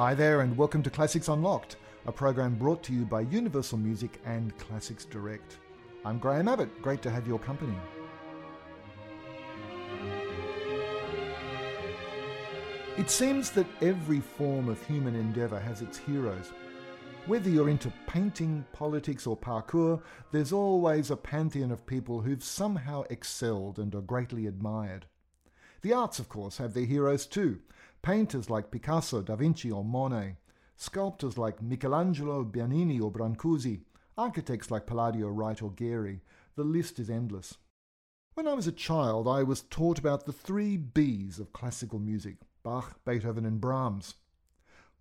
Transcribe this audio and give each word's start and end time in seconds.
Hi 0.00 0.14
there, 0.14 0.40
and 0.40 0.56
welcome 0.56 0.82
to 0.84 0.88
Classics 0.88 1.28
Unlocked, 1.28 1.76
a 2.06 2.10
program 2.10 2.54
brought 2.54 2.82
to 2.84 2.94
you 2.94 3.04
by 3.04 3.20
Universal 3.20 3.76
Music 3.76 4.18
and 4.24 4.56
Classics 4.56 5.04
Direct. 5.04 5.58
I'm 6.06 6.18
Graham 6.18 6.48
Abbott, 6.48 6.80
great 6.80 7.02
to 7.02 7.10
have 7.10 7.26
your 7.26 7.38
company. 7.38 7.76
It 12.96 13.10
seems 13.10 13.50
that 13.50 13.66
every 13.82 14.20
form 14.20 14.70
of 14.70 14.82
human 14.86 15.14
endeavour 15.14 15.60
has 15.60 15.82
its 15.82 15.98
heroes. 15.98 16.50
Whether 17.26 17.50
you're 17.50 17.68
into 17.68 17.92
painting, 18.06 18.64
politics, 18.72 19.26
or 19.26 19.36
parkour, 19.36 20.00
there's 20.32 20.50
always 20.50 21.10
a 21.10 21.16
pantheon 21.16 21.70
of 21.70 21.84
people 21.84 22.22
who've 22.22 22.42
somehow 22.42 23.04
excelled 23.10 23.78
and 23.78 23.94
are 23.94 24.00
greatly 24.00 24.46
admired. 24.46 25.04
The 25.82 25.92
arts, 25.92 26.18
of 26.18 26.30
course, 26.30 26.56
have 26.56 26.72
their 26.72 26.86
heroes 26.86 27.26
too. 27.26 27.58
Painters 28.02 28.48
like 28.48 28.70
Picasso, 28.70 29.22
Da 29.22 29.36
Vinci, 29.36 29.70
or 29.70 29.84
Monet. 29.84 30.36
Sculptors 30.76 31.36
like 31.36 31.60
Michelangelo, 31.60 32.44
Bernini, 32.44 32.98
or 32.98 33.12
Brancusi. 33.12 33.82
Architects 34.16 34.70
like 34.70 34.86
Palladio, 34.86 35.28
Wright, 35.28 35.60
or 35.60 35.70
Gehry. 35.70 36.20
The 36.56 36.64
list 36.64 36.98
is 36.98 37.10
endless. 37.10 37.58
When 38.34 38.48
I 38.48 38.54
was 38.54 38.66
a 38.66 38.72
child, 38.72 39.28
I 39.28 39.42
was 39.42 39.62
taught 39.62 39.98
about 39.98 40.24
the 40.24 40.32
three 40.32 40.76
B's 40.76 41.38
of 41.38 41.52
classical 41.52 41.98
music 41.98 42.36
Bach, 42.62 43.04
Beethoven, 43.04 43.44
and 43.44 43.60
Brahms. 43.60 44.14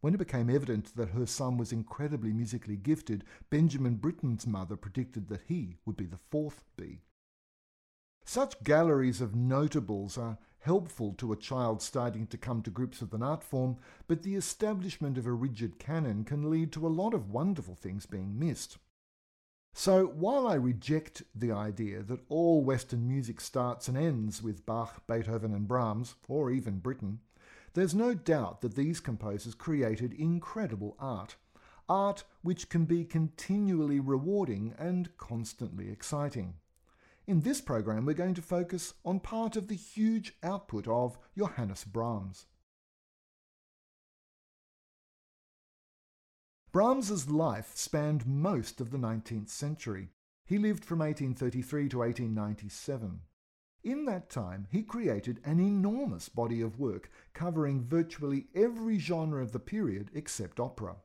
When 0.01 0.13
it 0.13 0.17
became 0.17 0.49
evident 0.49 0.95
that 0.95 1.09
her 1.09 1.25
son 1.25 1.57
was 1.57 1.71
incredibly 1.71 2.31
musically 2.31 2.77
gifted, 2.77 3.23
Benjamin 3.49 3.95
Britten's 3.95 4.47
mother 4.47 4.75
predicted 4.75 5.27
that 5.27 5.43
he 5.47 5.77
would 5.85 5.97
be 5.97 6.05
the 6.05 6.17
fourth 6.17 6.63
B. 6.77 7.01
Such 8.25 8.63
galleries 8.63 9.21
of 9.21 9.35
notables 9.35 10.17
are 10.17 10.37
helpful 10.59 11.13
to 11.13 11.31
a 11.31 11.37
child 11.37 11.81
starting 11.81 12.27
to 12.27 12.37
come 12.37 12.61
to 12.61 12.69
grips 12.69 13.01
with 13.01 13.13
an 13.13 13.23
art 13.23 13.43
form, 13.43 13.77
but 14.07 14.23
the 14.23 14.35
establishment 14.35 15.17
of 15.17 15.25
a 15.25 15.31
rigid 15.31 15.79
canon 15.79 16.23
can 16.23 16.49
lead 16.49 16.71
to 16.71 16.85
a 16.85 16.89
lot 16.89 17.13
of 17.13 17.31
wonderful 17.31 17.75
things 17.75 18.05
being 18.05 18.37
missed. 18.37 18.77
So, 19.73 20.07
while 20.07 20.47
I 20.47 20.55
reject 20.55 21.23
the 21.33 21.51
idea 21.51 22.01
that 22.03 22.25
all 22.27 22.63
Western 22.63 23.07
music 23.07 23.39
starts 23.39 23.87
and 23.87 23.97
ends 23.97 24.41
with 24.41 24.65
Bach, 24.65 25.05
Beethoven, 25.07 25.53
and 25.53 25.67
Brahms, 25.67 26.15
or 26.27 26.51
even 26.51 26.79
Britten, 26.79 27.19
there's 27.73 27.95
no 27.95 28.13
doubt 28.13 28.61
that 28.61 28.75
these 28.75 28.99
composers 28.99 29.53
created 29.53 30.11
incredible 30.13 30.95
art. 30.99 31.35
Art 31.87 32.23
which 32.41 32.69
can 32.69 32.85
be 32.85 33.05
continually 33.05 33.99
rewarding 33.99 34.73
and 34.77 35.15
constantly 35.17 35.89
exciting. 35.89 36.55
In 37.29 37.41
this 37.41 37.61
program, 37.61 38.07
we're 38.07 38.13
going 38.13 38.33
to 38.33 38.41
focus 38.41 38.95
on 39.05 39.19
part 39.19 39.55
of 39.55 39.67
the 39.67 39.75
huge 39.75 40.33
output 40.41 40.87
of 40.87 41.19
Johannes 41.37 41.83
Brahms. 41.83 42.47
Brahms's 46.71 47.29
life 47.29 47.73
spanned 47.75 48.25
most 48.25 48.81
of 48.81 48.89
the 48.89 48.97
19th 48.97 49.49
century. 49.49 50.09
He 50.43 50.57
lived 50.57 50.83
from 50.83 50.97
1833 51.01 51.89
to 51.89 51.99
1897. 51.99 53.19
In 53.83 54.05
that 54.05 54.31
time, 54.31 54.65
he 54.71 54.81
created 54.81 55.39
an 55.45 55.59
enormous 55.59 56.29
body 56.29 56.61
of 56.61 56.79
work 56.79 57.11
covering 57.35 57.83
virtually 57.83 58.47
every 58.55 58.97
genre 58.97 59.43
of 59.43 59.51
the 59.51 59.59
period 59.59 60.09
except 60.15 60.59
opera. 60.59 60.95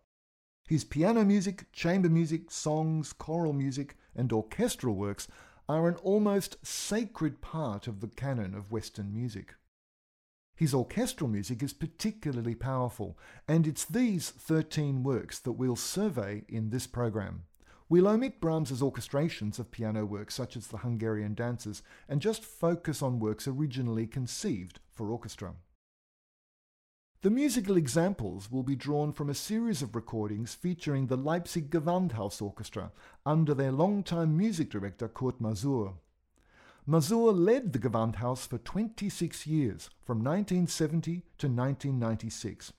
His 0.66 0.84
piano 0.84 1.22
music, 1.22 1.70
chamber 1.72 2.08
music, 2.08 2.50
songs, 2.50 3.12
choral 3.12 3.52
music, 3.52 3.98
and 4.16 4.32
orchestral 4.32 4.94
works 4.94 5.28
are 5.68 5.88
an 5.88 5.96
almost 5.96 6.56
sacred 6.64 7.40
part 7.40 7.86
of 7.86 8.00
the 8.00 8.08
canon 8.08 8.54
of 8.54 8.70
Western 8.70 9.12
music. 9.12 9.54
His 10.56 10.74
orchestral 10.74 11.28
music 11.28 11.62
is 11.62 11.72
particularly 11.72 12.54
powerful, 12.54 13.18
and 13.48 13.66
it's 13.66 13.84
these 13.84 14.30
13 14.30 15.02
works 15.02 15.38
that 15.40 15.52
we'll 15.52 15.76
survey 15.76 16.44
in 16.48 16.70
this 16.70 16.86
program. 16.86 17.44
We'll 17.88 18.08
omit 18.08 18.40
Brahms's 18.40 18.80
orchestrations 18.80 19.58
of 19.58 19.70
piano 19.70 20.06
works 20.06 20.34
such 20.34 20.56
as 20.56 20.68
the 20.68 20.78
Hungarian 20.78 21.34
dances 21.34 21.82
and 22.08 22.20
just 22.20 22.44
focus 22.44 23.02
on 23.02 23.18
works 23.18 23.48
originally 23.48 24.06
conceived 24.06 24.80
for 24.90 25.10
orchestra. 25.10 25.54
The 27.24 27.30
musical 27.30 27.78
examples 27.78 28.50
will 28.50 28.62
be 28.62 28.76
drawn 28.76 29.10
from 29.10 29.30
a 29.30 29.34
series 29.34 29.80
of 29.80 29.96
recordings 29.96 30.54
featuring 30.54 31.06
the 31.06 31.16
Leipzig 31.16 31.70
Gewandhaus 31.70 32.42
Orchestra 32.42 32.92
under 33.24 33.54
their 33.54 33.72
longtime 33.72 34.36
music 34.36 34.68
director 34.68 35.08
Kurt 35.08 35.40
Masur. 35.40 35.94
Masur 36.86 37.32
led 37.34 37.72
the 37.72 37.78
Gewandhaus 37.78 38.46
for 38.46 38.58
26 38.58 39.46
years, 39.46 39.88
from 40.04 40.18
1970 40.18 41.22
to 41.38 41.46
1996, 41.46 42.74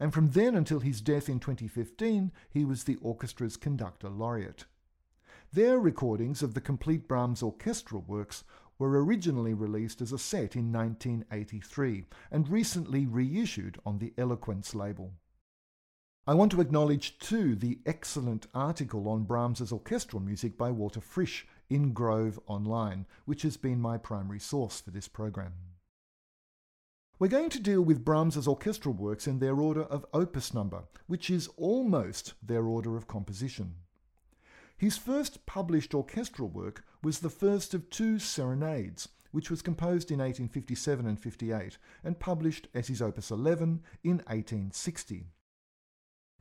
and 0.00 0.14
from 0.14 0.30
then 0.30 0.54
until 0.54 0.80
his 0.80 1.02
death 1.02 1.28
in 1.28 1.38
2015, 1.38 2.32
he 2.48 2.64
was 2.64 2.84
the 2.84 2.96
orchestra's 3.02 3.58
conductor 3.58 4.08
laureate. 4.08 4.64
Their 5.52 5.78
recordings 5.78 6.42
of 6.42 6.54
the 6.54 6.62
complete 6.62 7.06
Brahms 7.06 7.42
orchestral 7.42 8.00
works 8.06 8.44
were 8.80 9.04
originally 9.04 9.52
released 9.52 10.00
as 10.00 10.10
a 10.10 10.18
set 10.18 10.56
in 10.56 10.72
1983 10.72 12.06
and 12.30 12.48
recently 12.48 13.06
reissued 13.06 13.78
on 13.84 13.98
the 13.98 14.14
Eloquence 14.16 14.74
label. 14.74 15.12
I 16.26 16.32
want 16.32 16.50
to 16.52 16.62
acknowledge 16.62 17.18
too 17.18 17.54
the 17.54 17.78
excellent 17.84 18.46
article 18.54 19.06
on 19.06 19.24
Brahms's 19.24 19.70
orchestral 19.70 20.22
music 20.22 20.56
by 20.56 20.70
Walter 20.70 21.02
Frisch 21.02 21.46
in 21.68 21.92
Grove 21.92 22.40
Online, 22.46 23.04
which 23.26 23.42
has 23.42 23.58
been 23.58 23.80
my 23.80 23.98
primary 23.98 24.40
source 24.40 24.80
for 24.80 24.90
this 24.90 25.08
program. 25.08 25.52
We're 27.18 27.28
going 27.28 27.50
to 27.50 27.60
deal 27.60 27.82
with 27.82 28.04
Brahms's 28.04 28.48
orchestral 28.48 28.94
works 28.94 29.26
in 29.26 29.40
their 29.40 29.60
order 29.60 29.82
of 29.82 30.06
opus 30.14 30.54
number, 30.54 30.84
which 31.06 31.28
is 31.28 31.50
almost 31.58 32.32
their 32.42 32.64
order 32.64 32.96
of 32.96 33.06
composition. 33.06 33.74
His 34.80 34.96
first 34.96 35.44
published 35.44 35.94
orchestral 35.94 36.48
work 36.48 36.86
was 37.02 37.18
the 37.18 37.28
first 37.28 37.74
of 37.74 37.90
two 37.90 38.18
serenades, 38.18 39.10
which 39.30 39.50
was 39.50 39.60
composed 39.60 40.10
in 40.10 40.20
1857 40.20 41.06
and 41.06 41.20
58 41.20 41.76
and 42.02 42.18
published 42.18 42.66
as 42.72 42.88
his 42.88 43.02
Opus 43.02 43.30
11 43.30 43.82
in 44.02 44.22
1860. 44.28 45.26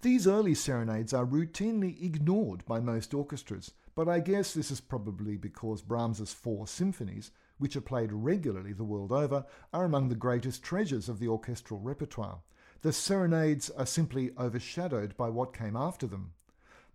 These 0.02 0.26
early 0.26 0.56
serenades 0.56 1.14
are 1.14 1.26
routinely 1.26 2.02
ignored 2.02 2.66
by 2.66 2.80
most 2.80 3.14
orchestras, 3.14 3.74
but 3.94 4.08
I 4.08 4.22
guess 4.22 4.54
this 4.54 4.72
is 4.72 4.80
probably 4.80 5.36
because 5.36 5.82
Brahms's 5.82 6.32
four 6.32 6.66
symphonies, 6.66 7.32
which 7.58 7.76
are 7.76 7.82
played 7.82 8.14
regularly 8.14 8.72
the 8.72 8.86
world 8.86 9.12
over, 9.12 9.44
are 9.74 9.84
among 9.84 10.08
the 10.08 10.16
greatest 10.16 10.64
treasures 10.64 11.10
of 11.10 11.20
the 11.20 11.28
orchestral 11.28 11.82
repertoire. 11.82 12.40
The 12.84 12.94
serenades 12.94 13.70
are 13.72 13.86
simply 13.86 14.32
overshadowed 14.38 15.18
by 15.18 15.28
what 15.28 15.54
came 15.54 15.76
after 15.76 16.08
them. 16.08 16.32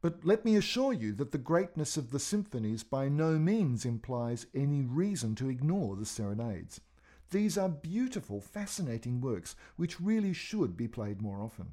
But 0.04 0.22
let 0.22 0.44
me 0.44 0.54
assure 0.56 0.92
you 0.92 1.14
that 1.14 1.32
the 1.32 1.38
greatness 1.38 1.96
of 1.96 2.10
the 2.10 2.18
symphonies 2.18 2.82
by 2.84 3.08
no 3.08 3.38
means 3.38 3.86
implies 3.86 4.44
any 4.54 4.82
reason 4.82 5.34
to 5.36 5.48
ignore 5.48 5.96
the 5.96 6.04
serenades. 6.04 6.82
These 7.30 7.56
are 7.56 7.70
beautiful, 7.70 8.42
fascinating 8.42 9.22
works 9.22 9.56
which 9.76 10.02
really 10.02 10.34
should 10.34 10.76
be 10.76 10.88
played 10.88 11.22
more 11.22 11.40
often. 11.40 11.70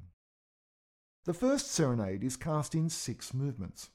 The 1.24 1.34
first 1.34 1.72
serenade 1.72 2.24
is 2.24 2.38
cast 2.38 2.74
in 2.74 2.88
six 2.88 3.34
movements. 3.34 3.90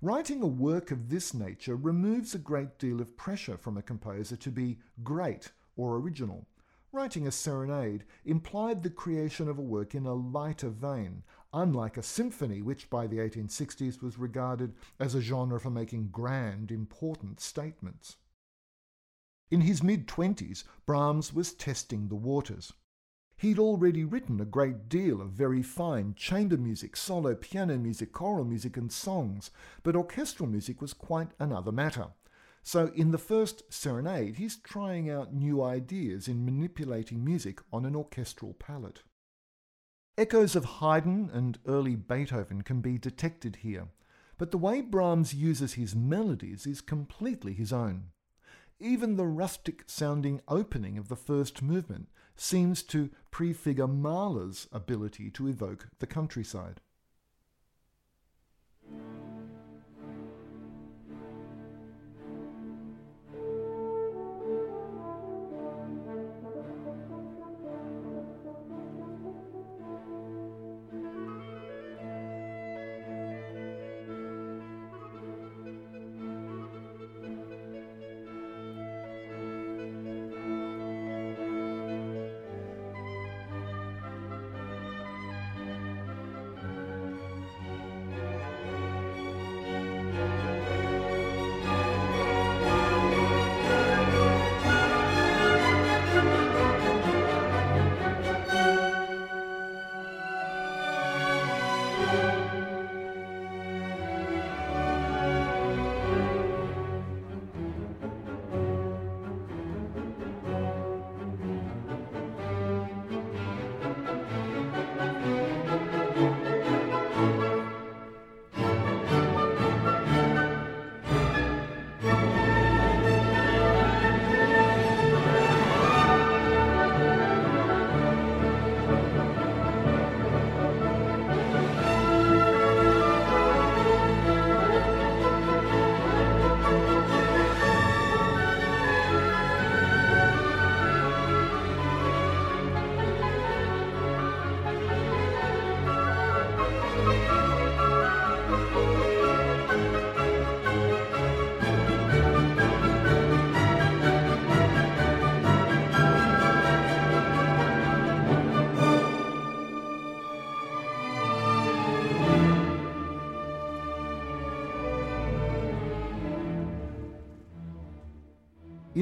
Writing 0.00 0.40
a 0.40 0.46
work 0.46 0.90
of 0.90 1.10
this 1.10 1.34
nature 1.34 1.76
removes 1.76 2.34
a 2.34 2.38
great 2.38 2.78
deal 2.78 3.02
of 3.02 3.18
pressure 3.18 3.58
from 3.58 3.76
a 3.76 3.82
composer 3.82 4.36
to 4.36 4.50
be 4.50 4.78
great 5.02 5.52
or 5.76 5.96
original. 5.96 6.46
Writing 6.90 7.26
a 7.26 7.30
serenade 7.30 8.04
implied 8.24 8.82
the 8.82 8.90
creation 8.90 9.46
of 9.46 9.58
a 9.58 9.62
work 9.62 9.94
in 9.94 10.06
a 10.06 10.14
lighter 10.14 10.70
vein, 10.70 11.22
unlike 11.52 11.96
a 11.96 12.02
symphony, 12.02 12.62
which 12.62 12.90
by 12.90 13.06
the 13.06 13.18
1860s 13.18 14.02
was 14.02 14.18
regarded 14.18 14.74
as 14.98 15.14
a 15.14 15.20
genre 15.20 15.60
for 15.60 15.70
making 15.70 16.08
grand, 16.08 16.70
important 16.70 17.40
statements. 17.40 18.16
In 19.50 19.60
his 19.60 19.82
mid 19.82 20.08
20s, 20.08 20.64
Brahms 20.86 21.34
was 21.34 21.52
testing 21.52 22.08
the 22.08 22.14
waters. 22.14 22.72
He'd 23.36 23.58
already 23.58 24.04
written 24.04 24.40
a 24.40 24.44
great 24.46 24.88
deal 24.88 25.20
of 25.20 25.30
very 25.30 25.62
fine 25.62 26.14
chamber 26.14 26.56
music, 26.56 26.96
solo 26.96 27.34
piano 27.34 27.76
music, 27.76 28.12
choral 28.12 28.44
music, 28.44 28.76
and 28.76 28.90
songs, 28.90 29.50
but 29.82 29.96
orchestral 29.96 30.48
music 30.48 30.80
was 30.80 30.94
quite 30.94 31.32
another 31.38 31.72
matter. 31.72 32.08
So, 32.62 32.92
in 32.94 33.10
the 33.10 33.18
first 33.18 33.64
serenade, 33.68 34.36
he's 34.36 34.56
trying 34.56 35.10
out 35.10 35.34
new 35.34 35.60
ideas 35.60 36.28
in 36.28 36.44
manipulating 36.44 37.24
music 37.24 37.60
on 37.72 37.84
an 37.84 37.96
orchestral 37.96 38.54
palette. 38.54 39.02
Echoes 40.18 40.54
of 40.54 40.64
Haydn 40.66 41.30
and 41.32 41.58
early 41.66 41.96
Beethoven 41.96 42.60
can 42.60 42.82
be 42.82 42.98
detected 42.98 43.56
here, 43.56 43.88
but 44.36 44.50
the 44.50 44.58
way 44.58 44.82
Brahms 44.82 45.32
uses 45.32 45.72
his 45.74 45.96
melodies 45.96 46.66
is 46.66 46.82
completely 46.82 47.54
his 47.54 47.72
own. 47.72 48.10
Even 48.78 49.16
the 49.16 49.26
rustic 49.26 49.84
sounding 49.86 50.42
opening 50.48 50.98
of 50.98 51.08
the 51.08 51.16
first 51.16 51.62
movement 51.62 52.10
seems 52.36 52.82
to 52.82 53.08
prefigure 53.30 53.86
Mahler's 53.86 54.68
ability 54.70 55.30
to 55.30 55.48
evoke 55.48 55.88
the 55.98 56.06
countryside. 56.06 56.82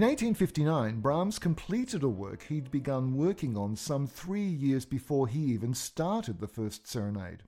In 0.00 0.06
1859, 0.06 1.00
Brahms 1.00 1.38
completed 1.38 2.02
a 2.02 2.08
work 2.08 2.44
he'd 2.44 2.70
begun 2.70 3.19
working 3.19 3.55
on 3.55 3.76
some 3.76 4.06
three 4.06 4.49
years 4.49 4.87
before 4.87 5.29
he 5.29 5.41
even 5.41 5.75
started 5.75 6.41
the 6.41 6.49
first 6.49 6.87
serenade. 6.87 7.43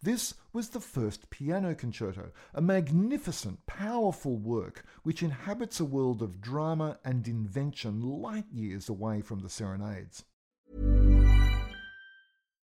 This 0.00 0.32
was 0.54 0.70
the 0.70 0.80
first 0.80 1.28
piano 1.28 1.74
concerto, 1.74 2.30
a 2.54 2.62
magnificent, 2.62 3.66
powerful 3.66 4.38
work 4.38 4.86
which 5.02 5.22
inhabits 5.22 5.80
a 5.80 5.84
world 5.84 6.22
of 6.22 6.40
drama 6.40 6.98
and 7.04 7.28
invention 7.28 8.00
light 8.00 8.46
years 8.50 8.88
away 8.88 9.20
from 9.20 9.40
the 9.40 9.50
serenades. 9.50 10.24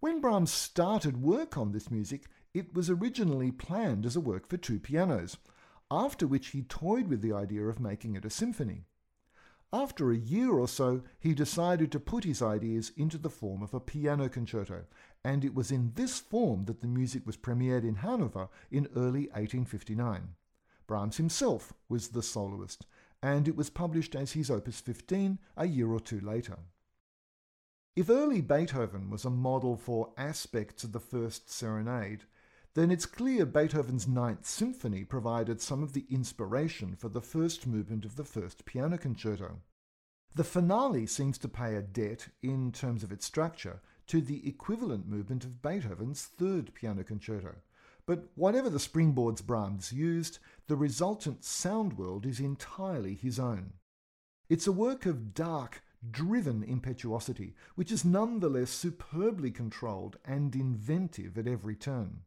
When 0.00 0.20
Brahms 0.20 0.52
started 0.52 1.22
work 1.22 1.58
on 1.58 1.72
this 1.72 1.90
music, 1.90 2.26
it 2.54 2.72
was 2.72 2.88
originally 2.88 3.50
planned 3.50 4.06
as 4.06 4.14
a 4.14 4.20
work 4.20 4.46
for 4.46 4.56
two 4.56 4.78
pianos, 4.78 5.38
after 5.90 6.24
which 6.24 6.48
he 6.48 6.62
toyed 6.62 7.08
with 7.08 7.20
the 7.20 7.32
idea 7.32 7.64
of 7.66 7.80
making 7.80 8.14
it 8.14 8.24
a 8.24 8.30
symphony. 8.30 8.84
After 9.72 10.12
a 10.12 10.16
year 10.16 10.52
or 10.52 10.68
so, 10.68 11.02
he 11.18 11.34
decided 11.34 11.90
to 11.90 12.00
put 12.00 12.22
his 12.22 12.40
ideas 12.40 12.92
into 12.96 13.18
the 13.18 13.28
form 13.28 13.60
of 13.60 13.74
a 13.74 13.80
piano 13.80 14.28
concerto, 14.28 14.84
and 15.24 15.44
it 15.44 15.52
was 15.52 15.72
in 15.72 15.92
this 15.96 16.20
form 16.20 16.66
that 16.66 16.80
the 16.80 16.86
music 16.86 17.26
was 17.26 17.36
premiered 17.36 17.82
in 17.82 17.96
Hanover 17.96 18.48
in 18.70 18.86
early 18.94 19.26
1859. 19.34 20.36
Brahms 20.86 21.16
himself 21.16 21.72
was 21.88 22.08
the 22.08 22.22
soloist, 22.22 22.86
and 23.20 23.48
it 23.48 23.56
was 23.56 23.68
published 23.68 24.14
as 24.14 24.32
his 24.32 24.48
Opus 24.48 24.80
15 24.80 25.40
a 25.56 25.66
year 25.66 25.90
or 25.90 25.98
two 25.98 26.20
later. 26.20 26.58
If 27.98 28.08
early 28.08 28.40
Beethoven 28.40 29.10
was 29.10 29.24
a 29.24 29.28
model 29.28 29.76
for 29.76 30.12
aspects 30.16 30.84
of 30.84 30.92
the 30.92 31.00
First 31.00 31.50
Serenade, 31.50 32.22
then 32.74 32.92
it's 32.92 33.06
clear 33.06 33.44
Beethoven's 33.44 34.06
Ninth 34.06 34.46
Symphony 34.46 35.02
provided 35.02 35.60
some 35.60 35.82
of 35.82 35.94
the 35.94 36.06
inspiration 36.08 36.94
for 36.94 37.08
the 37.08 37.20
first 37.20 37.66
movement 37.66 38.04
of 38.04 38.14
the 38.14 38.22
First 38.22 38.64
Piano 38.64 38.98
Concerto. 38.98 39.62
The 40.32 40.44
finale 40.44 41.08
seems 41.08 41.38
to 41.38 41.48
pay 41.48 41.74
a 41.74 41.82
debt, 41.82 42.28
in 42.40 42.70
terms 42.70 43.02
of 43.02 43.10
its 43.10 43.26
structure, 43.26 43.82
to 44.06 44.20
the 44.20 44.48
equivalent 44.48 45.08
movement 45.08 45.42
of 45.42 45.60
Beethoven's 45.60 46.24
Third 46.24 46.72
Piano 46.74 47.02
Concerto. 47.02 47.56
But 48.06 48.28
whatever 48.36 48.70
the 48.70 48.78
springboards 48.78 49.44
Brahms 49.44 49.92
used, 49.92 50.38
the 50.68 50.76
resultant 50.76 51.44
sound 51.44 51.98
world 51.98 52.26
is 52.26 52.38
entirely 52.38 53.14
his 53.16 53.40
own. 53.40 53.72
It's 54.48 54.68
a 54.68 54.72
work 54.72 55.04
of 55.04 55.34
dark, 55.34 55.82
driven 56.10 56.62
impetuosity, 56.62 57.54
which 57.74 57.92
is 57.92 58.04
nonetheless 58.04 58.70
superbly 58.70 59.50
controlled 59.50 60.16
and 60.24 60.54
inventive 60.54 61.36
at 61.36 61.46
every 61.46 61.74
turn. 61.74 62.20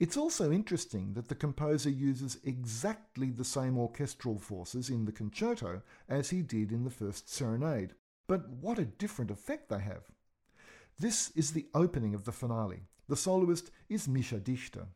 It's 0.00 0.16
also 0.16 0.50
interesting 0.50 1.12
that 1.14 1.28
the 1.28 1.34
composer 1.34 1.90
uses 1.90 2.38
exactly 2.44 3.30
the 3.30 3.44
same 3.44 3.78
orchestral 3.78 4.38
forces 4.38 4.90
in 4.90 5.04
the 5.04 5.12
concerto 5.12 5.82
as 6.08 6.30
he 6.30 6.42
did 6.42 6.72
in 6.72 6.84
the 6.84 6.90
first 6.90 7.32
serenade, 7.32 7.94
but 8.26 8.48
what 8.48 8.78
a 8.78 8.84
different 8.84 9.30
effect 9.30 9.68
they 9.68 9.78
have. 9.78 10.10
This 10.98 11.30
is 11.36 11.52
the 11.52 11.66
opening 11.74 12.14
of 12.14 12.24
the 12.24 12.32
finale. 12.32 12.82
The 13.08 13.16
soloist 13.16 13.70
is 13.88 14.08
Mischa 14.08 14.42
Dichter. 14.42 14.88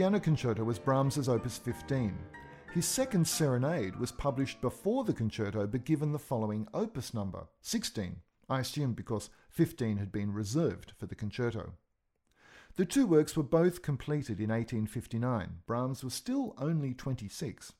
Piano 0.00 0.18
concerto 0.18 0.64
was 0.64 0.78
Brahms's 0.78 1.28
Opus 1.28 1.58
15. 1.58 2.16
His 2.72 2.86
second 2.86 3.28
serenade 3.28 3.96
was 3.96 4.10
published 4.10 4.58
before 4.62 5.04
the 5.04 5.12
concerto 5.12 5.66
but 5.66 5.84
given 5.84 6.10
the 6.10 6.18
following 6.18 6.66
opus 6.72 7.12
number, 7.12 7.48
16, 7.60 8.16
I 8.48 8.60
assume 8.60 8.94
because 8.94 9.28
15 9.50 9.98
had 9.98 10.10
been 10.10 10.32
reserved 10.32 10.94
for 10.96 11.04
the 11.04 11.14
concerto. 11.14 11.74
The 12.76 12.86
two 12.86 13.06
works 13.06 13.36
were 13.36 13.42
both 13.42 13.82
completed 13.82 14.40
in 14.40 14.48
1859. 14.48 15.58
Brahms 15.66 16.02
was 16.02 16.14
still 16.14 16.54
only 16.56 16.94
26. 16.94 17.74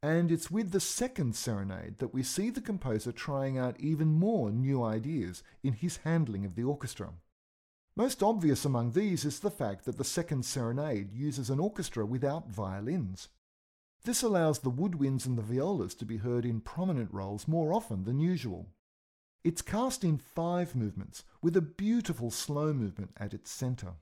And 0.00 0.30
it's 0.30 0.52
with 0.52 0.70
the 0.70 0.78
second 0.78 1.34
serenade 1.34 1.98
that 1.98 2.14
we 2.14 2.22
see 2.22 2.50
the 2.50 2.60
composer 2.60 3.10
trying 3.10 3.58
out 3.58 3.80
even 3.80 4.12
more 4.12 4.52
new 4.52 4.84
ideas 4.84 5.42
in 5.64 5.72
his 5.72 5.96
handling 6.04 6.44
of 6.44 6.54
the 6.54 6.62
orchestra. 6.62 7.14
Most 7.98 8.22
obvious 8.22 8.64
among 8.64 8.92
these 8.92 9.24
is 9.24 9.40
the 9.40 9.50
fact 9.50 9.84
that 9.84 9.98
the 9.98 10.04
second 10.04 10.44
serenade 10.44 11.12
uses 11.12 11.50
an 11.50 11.58
orchestra 11.58 12.06
without 12.06 12.48
violins. 12.48 13.26
This 14.04 14.22
allows 14.22 14.60
the 14.60 14.70
woodwinds 14.70 15.26
and 15.26 15.36
the 15.36 15.42
violas 15.42 15.96
to 15.96 16.04
be 16.04 16.18
heard 16.18 16.44
in 16.44 16.60
prominent 16.60 17.12
roles 17.12 17.48
more 17.48 17.72
often 17.72 18.04
than 18.04 18.20
usual. 18.20 18.68
It's 19.42 19.62
cast 19.62 20.04
in 20.04 20.16
five 20.16 20.76
movements, 20.76 21.24
with 21.42 21.56
a 21.56 21.60
beautiful 21.60 22.30
slow 22.30 22.72
movement 22.72 23.10
at 23.16 23.34
its 23.34 23.50
centre. 23.50 23.94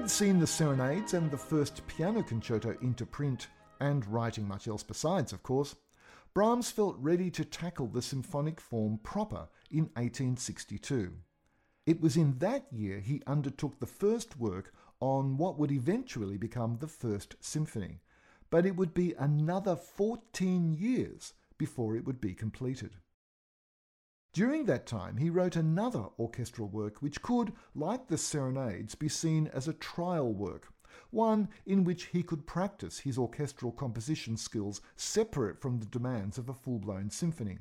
Having 0.00 0.08
seen 0.08 0.38
the 0.38 0.46
Serenades 0.46 1.12
and 1.12 1.30
the 1.30 1.36
first 1.36 1.86
piano 1.86 2.22
concerto 2.22 2.74
into 2.80 3.04
print, 3.04 3.48
and 3.80 4.06
writing 4.06 4.48
much 4.48 4.66
else 4.66 4.82
besides, 4.82 5.30
of 5.34 5.42
course, 5.42 5.76
Brahms 6.32 6.70
felt 6.70 6.96
ready 6.98 7.30
to 7.32 7.44
tackle 7.44 7.86
the 7.86 8.00
symphonic 8.00 8.62
form 8.62 8.98
proper 9.02 9.46
in 9.70 9.90
1862. 9.96 11.12
It 11.84 12.00
was 12.00 12.16
in 12.16 12.38
that 12.38 12.64
year 12.72 13.00
he 13.00 13.20
undertook 13.26 13.78
the 13.78 13.84
first 13.84 14.38
work 14.38 14.72
on 15.00 15.36
what 15.36 15.58
would 15.58 15.70
eventually 15.70 16.38
become 16.38 16.78
the 16.78 16.88
First 16.88 17.36
Symphony, 17.40 18.00
but 18.48 18.64
it 18.64 18.76
would 18.76 18.94
be 18.94 19.12
another 19.18 19.76
14 19.76 20.72
years 20.72 21.34
before 21.58 21.94
it 21.94 22.06
would 22.06 22.22
be 22.22 22.32
completed. 22.32 22.96
During 24.32 24.66
that 24.66 24.86
time, 24.86 25.16
he 25.16 25.28
wrote 25.28 25.56
another 25.56 26.06
orchestral 26.18 26.68
work 26.68 27.02
which 27.02 27.20
could, 27.20 27.52
like 27.74 28.06
the 28.06 28.16
Serenades, 28.16 28.94
be 28.94 29.08
seen 29.08 29.48
as 29.48 29.66
a 29.66 29.72
trial 29.72 30.32
work, 30.32 30.72
one 31.10 31.48
in 31.66 31.82
which 31.82 32.04
he 32.06 32.22
could 32.22 32.46
practice 32.46 33.00
his 33.00 33.18
orchestral 33.18 33.72
composition 33.72 34.36
skills 34.36 34.80
separate 34.94 35.60
from 35.60 35.78
the 35.78 35.86
demands 35.86 36.38
of 36.38 36.48
a 36.48 36.54
full 36.54 36.78
blown 36.78 37.10
symphony. 37.10 37.58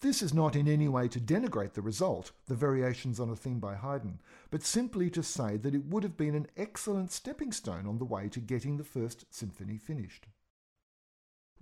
This 0.00 0.20
is 0.20 0.34
not 0.34 0.56
in 0.56 0.68
any 0.68 0.88
way 0.88 1.08
to 1.08 1.20
denigrate 1.20 1.72
the 1.72 1.80
result, 1.80 2.32
the 2.46 2.56
variations 2.56 3.18
on 3.18 3.30
a 3.30 3.36
theme 3.36 3.60
by 3.60 3.76
Haydn, 3.76 4.18
but 4.50 4.64
simply 4.64 5.08
to 5.10 5.22
say 5.22 5.56
that 5.56 5.74
it 5.74 5.86
would 5.86 6.02
have 6.02 6.16
been 6.16 6.34
an 6.34 6.48
excellent 6.56 7.12
stepping 7.12 7.52
stone 7.52 7.86
on 7.86 7.98
the 7.98 8.04
way 8.04 8.28
to 8.28 8.40
getting 8.40 8.76
the 8.76 8.84
first 8.84 9.24
symphony 9.30 9.78
finished. 9.78 10.26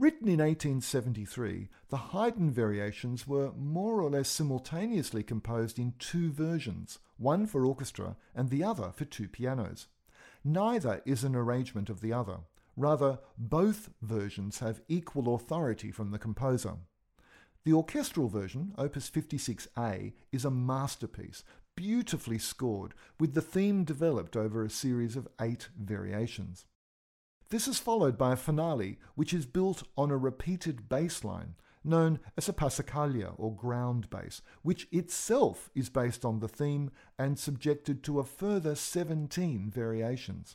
Written 0.00 0.28
in 0.28 0.38
1873, 0.38 1.69
the 1.90 1.97
Haydn 1.99 2.50
variations 2.50 3.26
were 3.26 3.52
more 3.52 4.00
or 4.00 4.09
less 4.09 4.30
simultaneously 4.30 5.23
composed 5.23 5.78
in 5.78 5.92
two 5.99 6.33
versions, 6.33 7.00
one 7.19 7.47
for 7.47 7.66
orchestra 7.66 8.16
and 8.35 8.49
the 8.49 8.64
other 8.64 8.92
for 8.95 9.04
two 9.04 9.28
pianos. 9.28 9.88
Neither 10.42 11.02
is 11.04 11.23
an 11.23 11.37
arrangement 11.37 11.90
of 11.90 12.00
the 12.00 12.14
other. 12.14 12.38
Rather, 12.78 13.19
both 13.37 13.90
versions 14.00 14.61
have 14.61 14.80
equal 14.88 15.35
authority 15.35 15.90
from 15.90 16.12
the 16.12 16.19
composer. 16.19 16.76
The 17.64 17.75
orchestral 17.75 18.30
version, 18.30 18.73
Opus 18.78 19.11
56A, 19.11 20.14
is 20.33 20.47
a 20.47 20.50
masterpiece, 20.50 21.45
beautifully 21.76 22.38
scored, 22.38 22.95
with 23.19 23.35
the 23.35 23.42
theme 23.42 23.85
developed 23.85 24.35
over 24.35 24.64
a 24.64 24.71
series 24.71 25.14
of 25.14 25.28
eight 25.38 25.69
variations. 25.78 26.64
This 27.50 27.66
is 27.66 27.80
followed 27.80 28.16
by 28.16 28.35
a 28.35 28.37
finale 28.37 29.00
which 29.16 29.35
is 29.35 29.45
built 29.45 29.83
on 29.97 30.12
a 30.12 30.16
repeated 30.16 30.88
bass 30.88 31.25
line 31.25 31.57
known 31.83 32.21
as 32.37 32.49
a 32.49 32.52
passacaglia 32.52 33.35
or 33.38 33.57
ground 33.57 34.09
bass, 34.09 34.40
which 34.62 34.87
itself 34.92 35.69
is 35.75 35.88
based 35.88 36.25
on 36.25 36.38
the 36.38 36.47
theme 36.47 36.92
and 37.19 37.40
subjected 37.40 38.04
to 38.04 38.21
a 38.21 38.25
further 38.25 38.76
17 38.76 39.69
variations. 39.69 40.54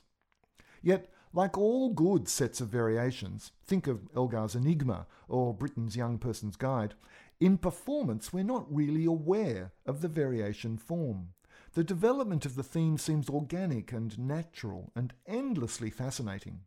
Yet, 0.82 1.12
like 1.34 1.58
all 1.58 1.90
good 1.90 2.30
sets 2.30 2.62
of 2.62 2.70
variations, 2.70 3.52
think 3.66 3.88
of 3.88 4.08
Elgar's 4.16 4.56
Enigma 4.56 5.06
or 5.28 5.54
Britten's 5.54 5.98
Young 5.98 6.18
Person's 6.18 6.56
Guide, 6.56 6.94
in 7.42 7.58
performance 7.58 8.32
we're 8.32 8.46
not 8.46 8.74
really 8.74 9.04
aware 9.04 9.74
of 9.86 10.00
the 10.00 10.08
variation 10.08 10.78
form. 10.78 11.30
The 11.74 11.84
development 11.84 12.46
of 12.46 12.56
the 12.56 12.64
theme 12.64 12.98
seems 12.98 13.30
organic 13.30 13.92
and 13.92 14.18
natural 14.18 14.94
and 14.96 15.12
endlessly 15.28 15.90
fascinating. 15.90 16.62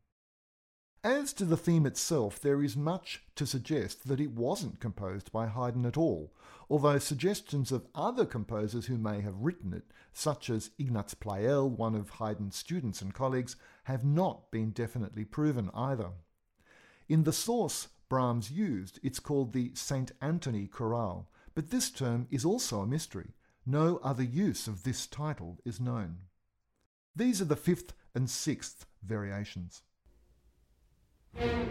As 1.04 1.32
to 1.34 1.44
the 1.44 1.56
theme 1.56 1.86
itself, 1.86 2.40
there 2.40 2.60
is 2.60 2.76
much 2.76 3.22
to 3.36 3.46
suggest 3.46 4.08
that 4.08 4.20
it 4.20 4.32
wasn't 4.32 4.80
composed 4.80 5.30
by 5.30 5.46
Haydn 5.46 5.86
at 5.86 5.96
all, 5.96 6.32
although 6.68 6.98
suggestions 6.98 7.70
of 7.70 7.86
other 7.94 8.26
composers 8.26 8.86
who 8.86 8.98
may 8.98 9.20
have 9.20 9.38
written 9.38 9.72
it, 9.72 9.84
such 10.12 10.50
as 10.50 10.70
Ignaz 10.76 11.14
Pleyel, 11.14 11.70
one 11.70 11.94
of 11.94 12.10
Haydn's 12.10 12.56
students 12.56 13.00
and 13.00 13.14
colleagues, 13.14 13.54
have 13.84 14.04
not 14.04 14.50
been 14.50 14.70
definitely 14.70 15.24
proven 15.24 15.70
either. 15.72 16.10
In 17.08 17.22
the 17.22 17.32
source 17.32 17.88
Brahms 18.08 18.50
used, 18.50 18.98
it's 19.02 19.20
called 19.20 19.52
the 19.52 19.70
St. 19.74 20.10
Anthony 20.20 20.66
Chorale, 20.66 21.28
but 21.54 21.70
this 21.70 21.90
term 21.90 22.26
is 22.30 22.44
also 22.44 22.80
a 22.80 22.86
mystery. 22.86 23.34
No 23.64 24.00
other 24.02 24.24
use 24.24 24.66
of 24.66 24.82
this 24.82 25.06
title 25.06 25.58
is 25.64 25.80
known. 25.80 26.16
These 27.14 27.40
are 27.40 27.46
the 27.46 27.56
fifth 27.56 27.92
and 28.16 28.28
sixth 28.28 28.84
variations. 29.02 29.82
When 31.34 31.68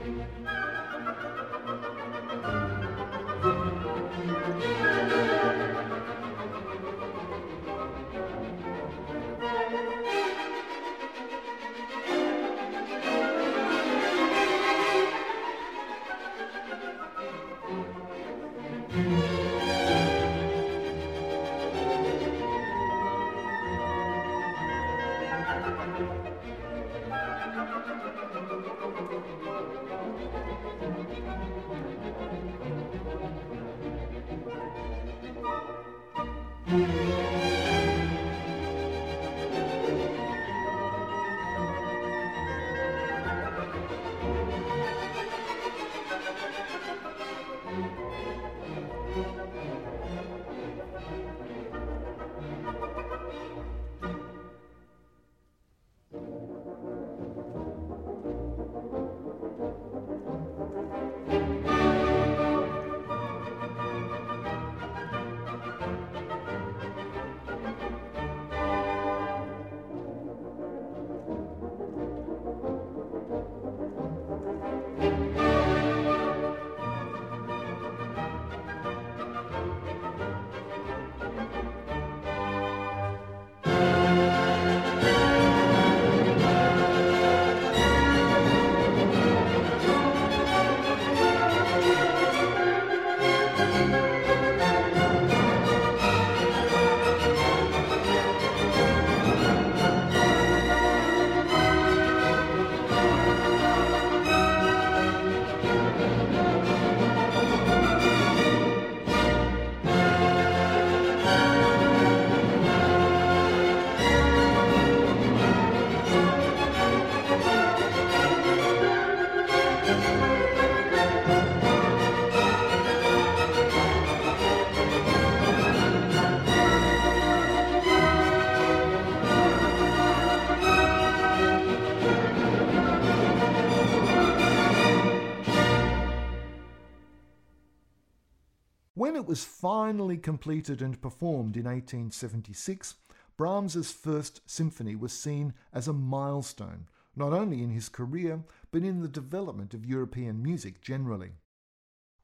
finally 139.68 140.16
completed 140.16 140.82
and 140.82 141.02
performed 141.02 141.58
in 141.58 141.66
1876, 141.66 142.96
Brahms's 143.36 143.92
first 143.92 144.40
symphony 144.46 144.96
was 144.96 145.12
seen 145.12 145.54
as 145.74 145.90
a 145.90 145.94
milestone, 145.94 146.88
not 147.18 147.34
only 147.34 147.62
in 147.62 147.72
his 147.72 147.90
career, 147.90 148.42
but 148.72 148.82
in 148.82 149.02
the 149.02 149.10
development 149.10 149.74
of 149.74 149.86
European 149.86 150.42
music 150.42 150.80
generally. 150.80 151.32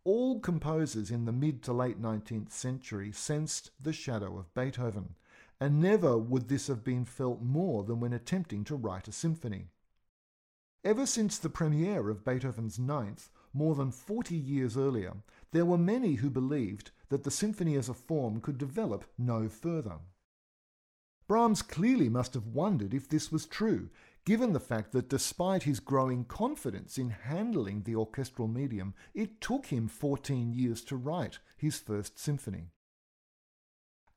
All 0.05 0.39
composers 0.39 1.11
in 1.11 1.25
the 1.25 1.33
mid 1.33 1.61
to 1.63 1.73
late 1.73 2.01
19th 2.01 2.49
century 2.49 3.11
sensed 3.11 3.71
the 3.77 3.91
shadow 3.91 4.37
of 4.37 4.53
Beethoven, 4.53 5.15
and 5.59 5.81
never 5.81 6.17
would 6.17 6.47
this 6.47 6.67
have 6.67 6.81
been 6.81 7.03
felt 7.03 7.41
more 7.41 7.83
than 7.83 7.99
when 7.99 8.13
attempting 8.13 8.63
to 8.63 8.77
write 8.77 9.09
a 9.09 9.11
symphony. 9.11 9.67
Ever 10.85 11.05
since 11.05 11.37
the 11.37 11.49
premiere 11.49 12.09
of 12.09 12.23
Beethoven's 12.23 12.79
Ninth, 12.79 13.29
more 13.53 13.75
than 13.75 13.91
40 13.91 14.33
years 14.35 14.75
earlier, 14.75 15.13
there 15.51 15.65
were 15.65 15.77
many 15.77 16.15
who 16.15 16.29
believed 16.29 16.91
that 17.13 17.23
the 17.23 17.29
symphony 17.29 17.75
as 17.75 17.89
a 17.89 17.93
form 17.93 18.41
could 18.41 18.57
develop 18.57 19.05
no 19.19 19.47
further. 19.47 19.97
Brahms 21.27 21.61
clearly 21.61 22.09
must 22.09 22.33
have 22.33 22.47
wondered 22.47 22.91
if 22.91 23.07
this 23.07 23.31
was 23.31 23.45
true, 23.45 23.91
given 24.25 24.51
the 24.51 24.59
fact 24.59 24.93
that 24.93 25.09
despite 25.09 25.61
his 25.61 25.79
growing 25.79 26.25
confidence 26.25 26.97
in 26.97 27.11
handling 27.11 27.83
the 27.83 27.95
orchestral 27.95 28.47
medium, 28.47 28.95
it 29.13 29.39
took 29.41 29.67
him 29.67 29.87
14 29.87 30.53
years 30.53 30.83
to 30.85 30.95
write 30.95 31.37
his 31.55 31.77
first 31.77 32.17
symphony. 32.17 32.71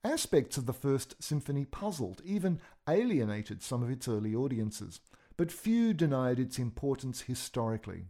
Aspects 0.03 0.57
of 0.57 0.65
the 0.65 0.73
first 0.73 1.23
symphony 1.23 1.67
puzzled, 1.67 2.23
even 2.25 2.63
alienated 2.89 3.63
some 3.63 3.83
of 3.83 3.91
its 3.91 4.09
early 4.09 4.35
audiences, 4.35 5.01
but 5.37 5.53
few 5.53 5.93
denied 5.93 6.39
its 6.39 6.59
importance 6.59 7.21
historically. 7.21 8.07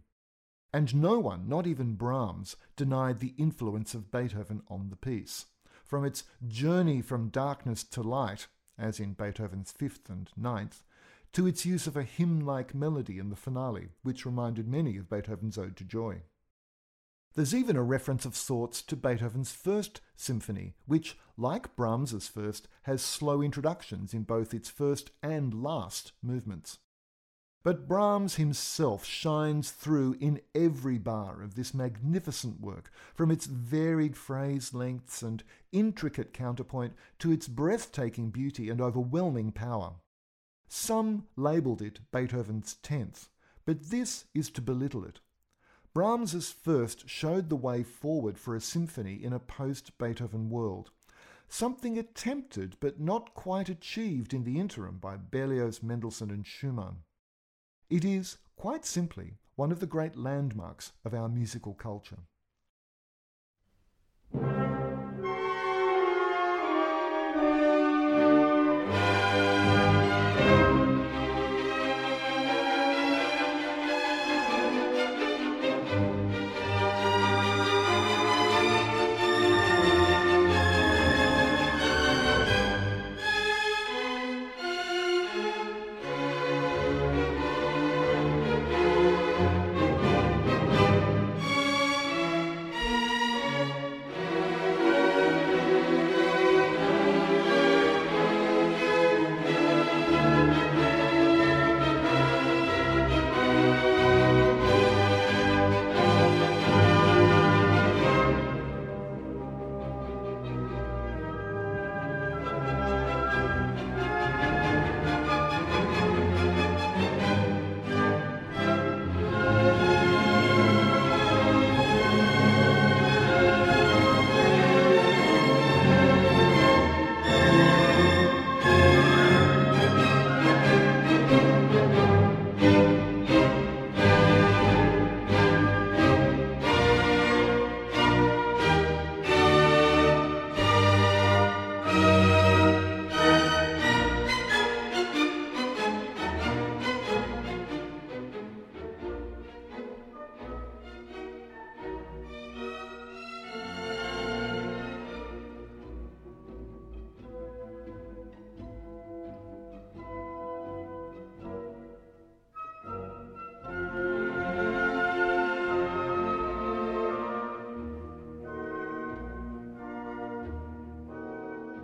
And 0.73 0.95
no 0.95 1.19
one, 1.19 1.47
not 1.47 1.65
even 1.65 1.95
Brahms, 1.95 2.55
denied 2.75 3.19
the 3.19 3.33
influence 3.37 3.93
of 3.93 4.11
Beethoven 4.11 4.61
on 4.67 4.89
the 4.89 4.95
piece. 4.95 5.45
From 5.85 6.03
its 6.03 6.23
journey 6.47 7.01
from 7.01 7.29
darkness 7.29 7.83
to 7.85 8.01
light, 8.03 8.47
as 8.77 8.99
in 8.99 9.13
Beethoven's 9.13 9.71
fifth 9.71 10.09
and 10.09 10.29
ninth, 10.35 10.83
to 11.33 11.47
its 11.47 11.65
use 11.65 11.87
of 11.87 11.95
a 11.95 12.03
hymn 12.03 12.41
like 12.41 12.75
melody 12.75 13.19
in 13.19 13.29
the 13.29 13.35
finale, 13.35 13.89
which 14.03 14.25
reminded 14.25 14.67
many 14.67 14.97
of 14.97 15.09
Beethoven's 15.09 15.57
Ode 15.57 15.77
to 15.77 15.83
Joy. 15.83 16.23
There's 17.35 17.53
even 17.53 17.75
a 17.75 17.83
reference 17.83 18.25
of 18.25 18.35
sorts 18.35 18.81
to 18.81 18.95
Beethoven's 18.95 19.51
first 19.51 20.01
symphony, 20.15 20.73
which, 20.87 21.17
like 21.37 21.75
Brahms's 21.75 22.27
first, 22.27 22.67
has 22.83 23.01
slow 23.01 23.41
introductions 23.41 24.13
in 24.13 24.23
both 24.23 24.53
its 24.53 24.69
first 24.69 25.11
and 25.21 25.53
last 25.53 26.13
movements. 26.23 26.79
But 27.67 27.85
Brahms 27.85 28.35
himself 28.35 29.03
shines 29.03 29.71
through 29.71 30.15
in 30.21 30.39
every 30.55 30.97
bar 30.97 31.41
of 31.41 31.55
this 31.55 31.73
magnificent 31.73 32.61
work, 32.61 32.89
from 33.13 33.29
its 33.29 33.45
varied 33.45 34.15
phrase 34.15 34.73
lengths 34.73 35.21
and 35.21 35.43
intricate 35.73 36.31
counterpoint 36.31 36.93
to 37.19 37.29
its 37.29 37.49
breathtaking 37.49 38.29
beauty 38.29 38.69
and 38.69 38.79
overwhelming 38.79 39.51
power. 39.51 39.95
Some 40.69 41.27
labelled 41.35 41.81
it 41.81 41.99
Beethoven's 42.09 42.75
tenth, 42.75 43.27
but 43.65 43.89
this 43.89 44.23
is 44.33 44.49
to 44.51 44.61
belittle 44.61 45.03
it. 45.03 45.19
Brahms's 45.93 46.53
first 46.53 47.09
showed 47.09 47.49
the 47.49 47.57
way 47.57 47.83
forward 47.83 48.37
for 48.37 48.55
a 48.55 48.61
symphony 48.61 49.21
in 49.21 49.33
a 49.33 49.39
post-Beethoven 49.39 50.49
world, 50.49 50.91
something 51.49 51.97
attempted 51.97 52.77
but 52.79 53.01
not 53.01 53.33
quite 53.33 53.67
achieved 53.67 54.33
in 54.33 54.45
the 54.45 54.57
interim 54.57 54.99
by 54.99 55.17
Berlioz, 55.17 55.83
Mendelssohn 55.83 56.31
and 56.31 56.47
Schumann. 56.47 56.99
It 57.89 58.03
is, 58.03 58.37
quite 58.57 58.85
simply, 58.85 59.37
one 59.55 59.71
of 59.71 59.79
the 59.79 59.85
great 59.85 60.17
landmarks 60.17 60.91
of 61.05 61.13
our 61.13 61.29
musical 61.29 61.73
culture. 61.73 62.19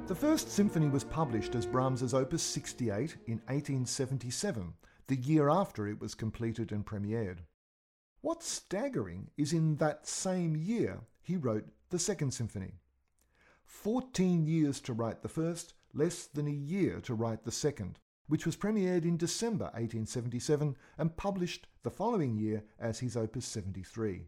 The 0.06 0.16
First 0.16 0.52
Symphony 0.52 0.90
was 0.90 1.06
published 1.06 1.56
as 1.56 1.66
Brahms's 1.66 2.14
Opus 2.14 2.44
68 2.44 3.16
in 3.26 3.38
1877, 3.48 4.74
the 5.08 5.16
year 5.16 5.50
after 5.50 5.88
it 5.88 6.02
was 6.02 6.14
completed 6.14 6.74
and 6.74 6.86
premiered. 6.86 7.38
What's 8.20 8.46
staggering 8.46 9.30
is 9.38 9.54
in 9.54 9.78
that 9.78 10.06
same 10.06 10.58
year 10.58 11.00
he 11.22 11.38
wrote 11.38 11.70
the 11.90 12.00
Second 12.00 12.34
Symphony. 12.34 12.74
Fourteen 13.64 14.46
years 14.46 14.82
to 14.82 14.94
write 14.94 15.22
the 15.22 15.30
first, 15.30 15.74
less 15.94 16.26
than 16.26 16.48
a 16.48 16.52
year 16.52 17.00
to 17.02 17.16
write 17.16 17.46
the 17.46 17.52
second, 17.52 18.00
which 18.28 18.46
was 18.46 18.58
premiered 18.58 19.06
in 19.06 19.16
December 19.16 19.66
1877 19.74 20.76
and 20.98 21.16
published 21.16 21.68
the 21.84 21.90
following 21.90 22.36
year 22.36 22.66
as 22.78 23.00
his 23.00 23.16
Opus 23.16 23.46
73. 23.46 24.28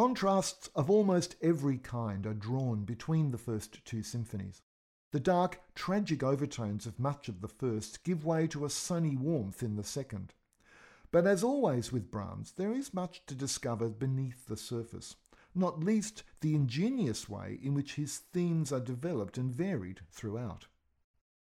Contrasts 0.00 0.70
of 0.74 0.88
almost 0.88 1.36
every 1.42 1.76
kind 1.76 2.26
are 2.26 2.32
drawn 2.32 2.84
between 2.84 3.32
the 3.32 3.36
first 3.36 3.84
two 3.84 4.02
symphonies. 4.02 4.62
The 5.12 5.20
dark, 5.20 5.60
tragic 5.74 6.22
overtones 6.22 6.86
of 6.86 6.98
much 6.98 7.28
of 7.28 7.42
the 7.42 7.48
first 7.48 8.02
give 8.02 8.24
way 8.24 8.46
to 8.46 8.64
a 8.64 8.70
sunny 8.70 9.14
warmth 9.14 9.62
in 9.62 9.76
the 9.76 9.84
second. 9.84 10.32
But 11.10 11.26
as 11.26 11.44
always 11.44 11.92
with 11.92 12.10
Brahms, 12.10 12.52
there 12.52 12.72
is 12.72 12.94
much 12.94 13.26
to 13.26 13.34
discover 13.34 13.90
beneath 13.90 14.46
the 14.46 14.56
surface, 14.56 15.16
not 15.54 15.84
least 15.84 16.22
the 16.40 16.54
ingenious 16.54 17.28
way 17.28 17.58
in 17.62 17.74
which 17.74 17.96
his 17.96 18.16
themes 18.32 18.72
are 18.72 18.80
developed 18.80 19.36
and 19.36 19.52
varied 19.52 20.00
throughout. 20.10 20.66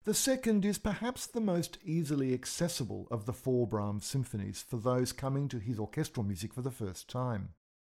The 0.06 0.14
second 0.14 0.64
is 0.64 0.78
perhaps 0.78 1.28
the 1.28 1.42
most 1.42 1.80
easily 1.84 2.34
accessible 2.34 3.10
of 3.12 3.26
the 3.26 3.34
four 3.34 3.68
Brahms 3.68 4.06
symphonies 4.06 4.64
for 4.66 4.78
those 4.78 5.12
coming 5.12 5.50
to 5.50 5.60
his 5.60 5.78
orchestral 5.78 6.26
music 6.26 6.54
for 6.54 6.62
the 6.62 6.72
first 6.72 7.10
time 7.10 7.50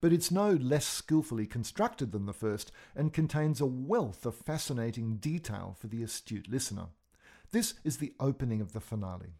but 0.02 0.14
it's 0.14 0.32
no 0.32 0.52
less 0.52 0.86
skillfully 0.86 1.46
constructed 1.46 2.12
than 2.12 2.26
the 2.26 2.34
first 2.34 2.72
and 2.96 3.14
contains 3.14 3.60
a 3.60 3.66
wealth 3.66 4.26
of 4.26 4.36
fascinating 4.36 5.18
detail 5.18 5.76
for 5.78 5.88
the 5.88 6.04
astute 6.04 6.50
listener. 6.50 6.88
This 7.52 7.74
is 7.84 7.98
the 7.98 8.14
opening 8.20 8.62
of 8.62 8.74
the 8.74 8.80
finale. 8.80 9.34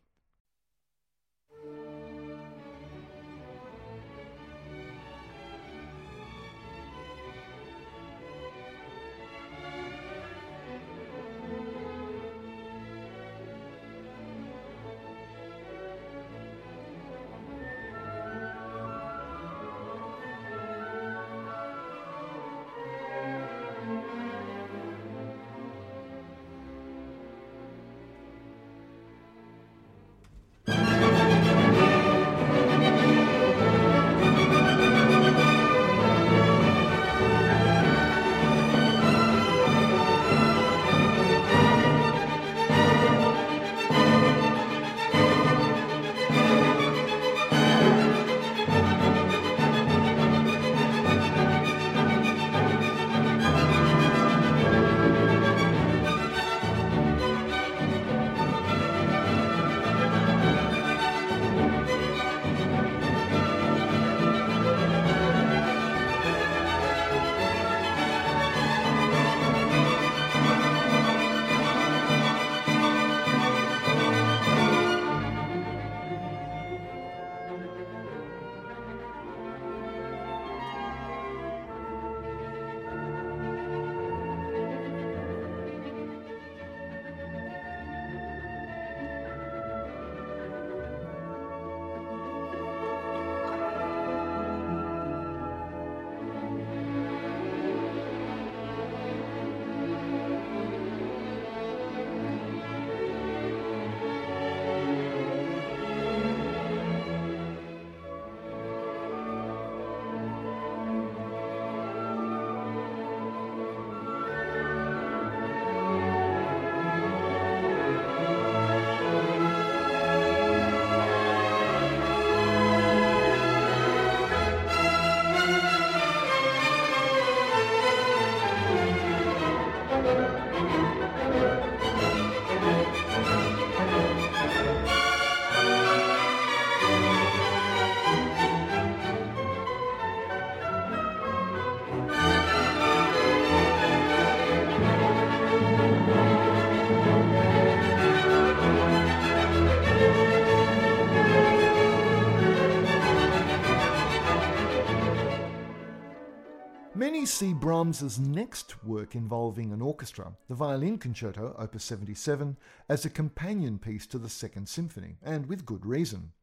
See 157.40 157.54
Brahms's 157.54 158.20
next 158.20 158.84
work 158.84 159.16
involving 159.16 159.72
an 159.72 159.82
orchestra, 159.82 160.34
the 160.50 160.56
Violin 160.56 160.98
Concerto, 160.98 161.56
Opus 161.58 161.86
77, 161.86 162.58
as 162.90 163.06
a 163.06 163.10
companion 163.10 163.80
piece 163.80 164.06
to 164.08 164.18
the 164.18 164.28
Second 164.28 164.68
Symphony, 164.68 165.16
and 165.24 165.46
with 165.46 165.66
good 165.66 165.86
reason. 165.86 166.34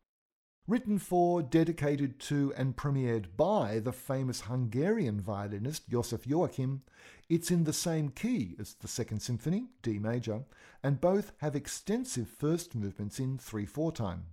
Written 0.66 0.98
for, 0.98 1.42
dedicated 1.42 2.18
to, 2.20 2.54
and 2.56 2.76
premiered 2.76 3.26
by 3.37 3.78
the 3.78 3.92
famous 3.92 4.40
Hungarian 4.40 5.20
violinist 5.20 5.87
Joseph 5.87 6.26
Joachim, 6.26 6.80
it's 7.28 7.50
in 7.50 7.64
the 7.64 7.74
same 7.74 8.09
key 8.09 8.56
as 8.59 8.72
the 8.72 8.88
Second 8.88 9.20
Symphony, 9.20 9.66
D 9.82 9.98
major, 9.98 10.44
and 10.82 10.98
both 10.98 11.32
have 11.42 11.54
extensive 11.54 12.26
first 12.26 12.74
movements 12.74 13.20
in 13.20 13.37
3 13.37 13.66
4 13.66 13.92
time. 13.92 14.24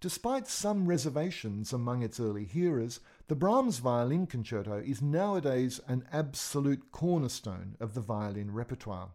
Despite 0.00 0.46
some 0.46 0.86
reservations 0.86 1.72
among 1.72 2.02
its 2.02 2.20
early 2.20 2.44
hearers, 2.44 3.00
the 3.28 3.34
Brahms 3.34 3.78
Violin 3.78 4.26
Concerto 4.26 4.78
is 4.78 5.00
nowadays 5.00 5.80
an 5.88 6.06
absolute 6.12 6.92
cornerstone 6.92 7.76
of 7.80 7.94
the 7.94 8.02
violin 8.02 8.52
repertoire. 8.52 9.12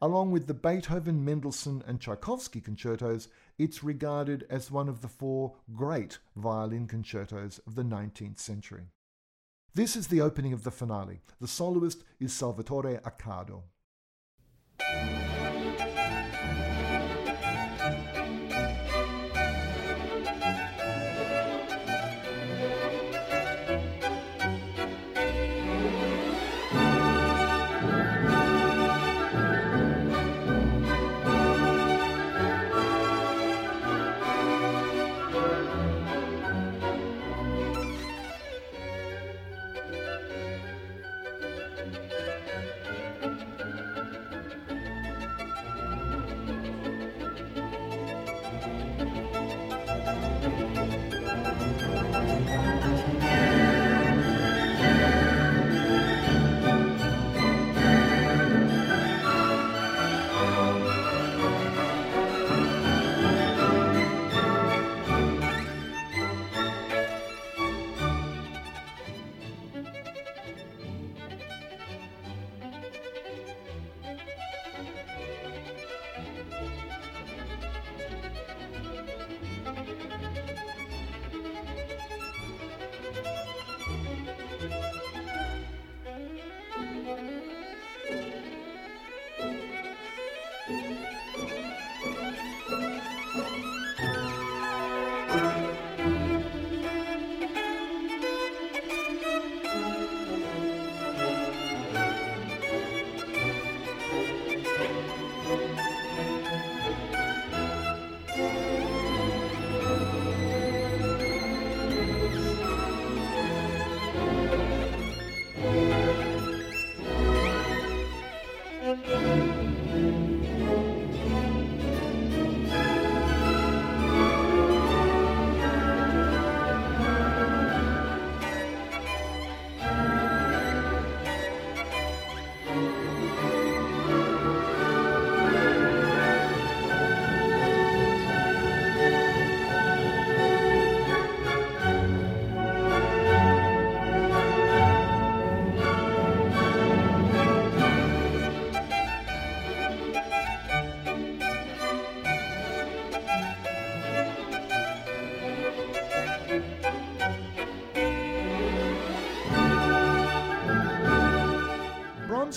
Along 0.00 0.30
with 0.30 0.46
the 0.46 0.54
Beethoven, 0.54 1.24
Mendelssohn, 1.24 1.82
and 1.86 2.00
Tchaikovsky 2.00 2.60
concertos, 2.60 3.28
it's 3.58 3.84
regarded 3.84 4.46
as 4.48 4.70
one 4.70 4.88
of 4.88 5.02
the 5.02 5.08
four 5.08 5.56
great 5.74 6.18
violin 6.36 6.86
concertos 6.86 7.60
of 7.66 7.74
the 7.74 7.84
19th 7.84 8.38
century. 8.38 8.88
This 9.74 9.94
is 9.94 10.08
the 10.08 10.20
opening 10.20 10.52
of 10.52 10.64
the 10.64 10.70
finale. 10.70 11.20
The 11.40 11.48
soloist 11.48 12.02
is 12.18 12.32
Salvatore 12.32 13.00
Accardo. 13.04 13.62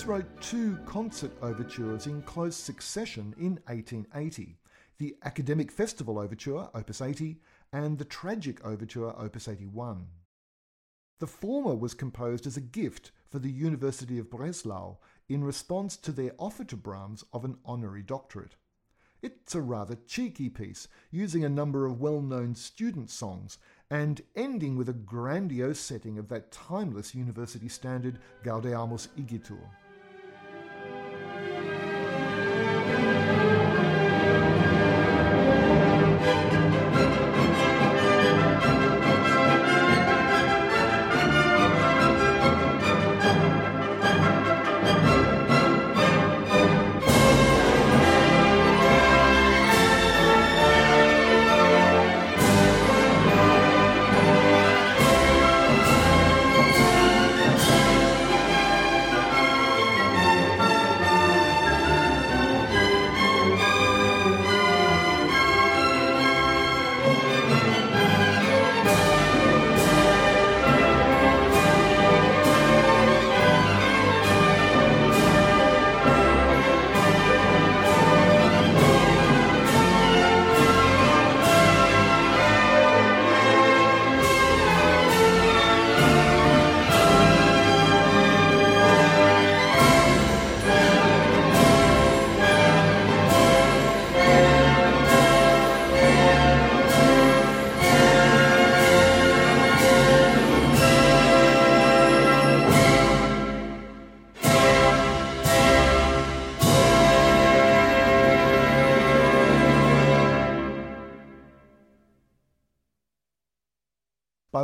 Wrote 0.06 0.42
two 0.42 0.78
concert 0.86 1.32
overtures 1.42 2.08
in 2.08 2.22
close 2.22 2.56
succession 2.56 3.34
in 3.38 3.60
1880 3.66 4.58
the 4.98 5.16
Academic 5.24 5.72
Festival 5.72 6.18
Overture, 6.18 6.70
Opus 6.74 7.02
80, 7.02 7.38
and 7.72 7.98
the 7.98 8.06
Tragic 8.06 8.64
Overture, 8.66 9.14
Opus 9.18 9.48
81. 9.48 10.08
The 11.20 11.28
former 11.28 11.76
was 11.76 11.94
composed 11.94 12.48
as 12.48 12.58
a 12.58 12.62
gift 12.62 13.12
for 13.30 13.40
the 13.40 13.52
University 13.52 14.18
of 14.18 14.30
Breslau 14.30 14.98
in 15.30 15.44
response 15.44 15.98
to 15.98 16.12
their 16.12 16.34
offer 16.38 16.64
to 16.66 16.76
Brahms 16.76 17.24
of 17.34 17.46
an 17.46 17.58
honorary 17.66 18.04
doctorate. 18.04 18.56
It's 19.22 19.56
a 19.56 19.62
rather 19.62 19.98
cheeky 20.08 20.50
piece, 20.50 20.88
using 21.12 21.44
a 21.44 21.50
number 21.50 21.86
of 21.86 22.00
well 22.00 22.22
known 22.22 22.56
student 22.56 23.10
songs 23.10 23.58
and 23.90 24.22
ending 24.36 24.78
with 24.78 24.90
a 24.90 24.94
grandiose 24.94 25.80
setting 25.80 26.20
of 26.20 26.28
that 26.30 26.52
timeless 26.52 27.16
university 27.16 27.68
standard 27.68 28.20
Gaudeamus 28.44 29.08
Igitur. 29.18 29.58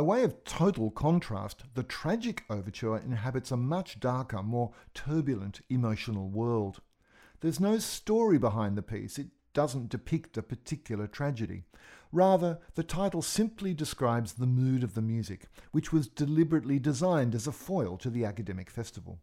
Way 0.04 0.22
of 0.22 0.44
total 0.44 0.90
contrast, 0.90 1.64
the 1.74 1.82
tragic 1.82 2.44
overture 2.48 2.96
inhabits 2.96 3.50
a 3.50 3.56
much 3.56 3.98
darker, 3.98 4.42
more 4.42 4.72
turbulent 4.94 5.60
emotional 5.68 6.28
world. 6.28 6.80
There's 7.40 7.60
no 7.60 7.78
story 7.78 8.38
behind 8.38 8.76
the 8.76 8.82
piece, 8.82 9.18
it 9.18 9.28
doesn't 9.52 9.88
depict 9.88 10.36
a 10.36 10.42
particular 10.42 11.06
tragedy. 11.06 11.64
Rather, 12.12 12.58
the 12.74 12.82
title 12.82 13.22
simply 13.22 13.74
describes 13.74 14.34
the 14.34 14.46
mood 14.46 14.84
of 14.84 14.94
the 14.94 15.02
music, 15.02 15.46
which 15.72 15.92
was 15.92 16.06
deliberately 16.06 16.78
designed 16.78 17.34
as 17.34 17.46
a 17.46 17.52
foil 17.52 17.96
to 17.98 18.10
the 18.10 18.24
academic 18.24 18.70
festival. 18.70 19.20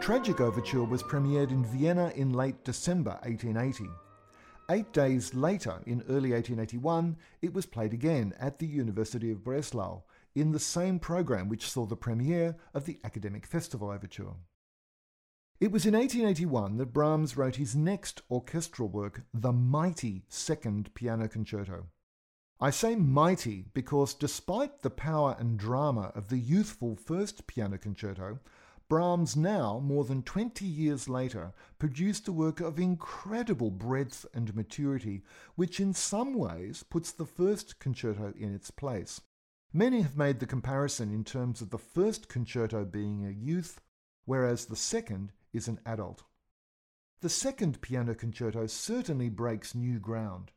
Tragic 0.00 0.40
overture 0.40 0.82
was 0.82 1.02
premiered 1.02 1.50
in 1.50 1.62
Vienna 1.62 2.10
in 2.16 2.32
late 2.32 2.64
December 2.64 3.18
1880. 3.22 3.84
Eight 4.70 4.90
days 4.94 5.34
later, 5.34 5.78
in 5.84 6.02
early 6.08 6.32
1881, 6.32 7.18
it 7.42 7.52
was 7.52 7.66
played 7.66 7.92
again 7.92 8.32
at 8.40 8.58
the 8.58 8.66
University 8.66 9.30
of 9.30 9.44
Breslau 9.44 10.02
in 10.34 10.52
the 10.52 10.58
same 10.58 10.98
program 10.98 11.50
which 11.50 11.68
saw 11.68 11.84
the 11.84 11.96
premiere 11.96 12.56
of 12.72 12.86
the 12.86 12.98
Academic 13.04 13.44
Festival 13.44 13.90
Overture. 13.90 14.32
It 15.60 15.70
was 15.70 15.84
in 15.84 15.92
1881 15.92 16.78
that 16.78 16.94
Brahms 16.94 17.36
wrote 17.36 17.56
his 17.56 17.76
next 17.76 18.22
orchestral 18.30 18.88
work, 18.88 19.24
the 19.34 19.52
mighty 19.52 20.22
Second 20.30 20.94
Piano 20.94 21.28
Concerto. 21.28 21.88
I 22.58 22.70
say 22.70 22.94
mighty 22.94 23.66
because 23.74 24.14
despite 24.14 24.80
the 24.80 24.90
power 24.90 25.36
and 25.38 25.58
drama 25.58 26.10
of 26.14 26.28
the 26.28 26.38
youthful 26.38 26.96
First 26.96 27.46
Piano 27.46 27.76
Concerto, 27.76 28.38
Brahms 28.90 29.36
now, 29.36 29.78
more 29.78 30.02
than 30.04 30.24
20 30.24 30.64
years 30.64 31.08
later, 31.08 31.54
produced 31.78 32.26
a 32.26 32.32
work 32.32 32.58
of 32.58 32.80
incredible 32.80 33.70
breadth 33.70 34.26
and 34.34 34.52
maturity, 34.52 35.22
which 35.54 35.78
in 35.78 35.94
some 35.94 36.34
ways 36.34 36.82
puts 36.82 37.12
the 37.12 37.24
first 37.24 37.78
concerto 37.78 38.34
in 38.36 38.52
its 38.52 38.72
place. 38.72 39.20
Many 39.72 40.00
have 40.00 40.16
made 40.16 40.40
the 40.40 40.46
comparison 40.46 41.14
in 41.14 41.22
terms 41.22 41.60
of 41.60 41.70
the 41.70 41.78
first 41.78 42.28
concerto 42.28 42.84
being 42.84 43.24
a 43.24 43.30
youth, 43.30 43.80
whereas 44.24 44.64
the 44.64 44.74
second 44.74 45.30
is 45.52 45.68
an 45.68 45.78
adult. 45.86 46.24
The 47.20 47.28
second 47.28 47.80
piano 47.80 48.12
concerto 48.16 48.66
certainly 48.66 49.28
breaks 49.28 49.72
new 49.72 50.00
ground. 50.00 50.50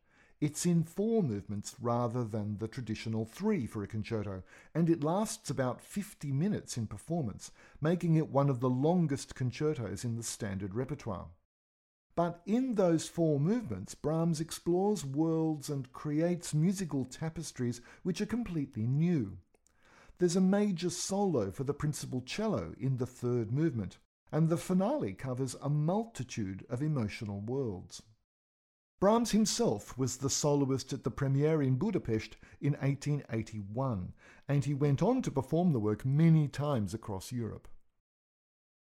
It's 0.44 0.66
in 0.66 0.84
four 0.84 1.24
movements 1.24 1.74
rather 1.80 2.26
than 2.26 2.58
the 2.58 2.68
traditional 2.68 3.24
three 3.24 3.66
for 3.66 3.82
a 3.82 3.88
concerto, 3.88 4.44
and 4.76 4.90
it 4.90 5.02
lasts 5.02 5.50
about 5.50 5.80
50 5.80 6.34
minutes 6.34 6.76
in 6.76 6.86
performance, 6.86 7.50
making 7.80 8.16
it 8.16 8.28
one 8.28 8.50
of 8.50 8.60
the 8.60 8.70
longest 8.70 9.36
concertos 9.36 10.04
in 10.04 10.18
the 10.18 10.22
standard 10.22 10.76
repertoire. 10.76 11.28
But 12.18 12.42
in 12.46 12.76
those 12.76 13.08
four 13.08 13.40
movements, 13.40 13.96
Brahms 13.96 14.42
explores 14.42 15.06
worlds 15.06 15.70
and 15.70 15.94
creates 15.94 16.54
musical 16.54 17.06
tapestries 17.06 17.80
which 18.02 18.20
are 18.20 18.26
completely 18.26 18.86
new. 18.86 19.38
There's 20.18 20.36
a 20.36 20.42
major 20.42 20.90
solo 20.90 21.52
for 21.52 21.64
the 21.64 21.74
principal 21.74 22.20
cello 22.20 22.76
in 22.78 22.98
the 22.98 23.08
third 23.08 23.54
movement, 23.54 23.98
and 24.30 24.50
the 24.50 24.58
finale 24.58 25.14
covers 25.14 25.56
a 25.62 25.70
multitude 25.70 26.66
of 26.70 26.82
emotional 26.82 27.40
worlds. 27.40 28.02
Brahms 29.04 29.32
himself 29.32 29.98
was 29.98 30.16
the 30.16 30.30
soloist 30.30 30.94
at 30.94 31.04
the 31.04 31.12
premiere 31.12 31.62
in 31.62 31.76
Budapest 31.76 32.38
in 32.62 32.72
1881, 32.76 34.14
and 34.48 34.64
he 34.64 34.74
went 34.74 35.04
on 35.04 35.22
to 35.24 35.30
perform 35.30 35.74
the 35.74 35.80
work 35.82 36.06
many 36.06 36.48
times 36.48 36.94
across 36.94 37.30
Europe. 37.30 37.68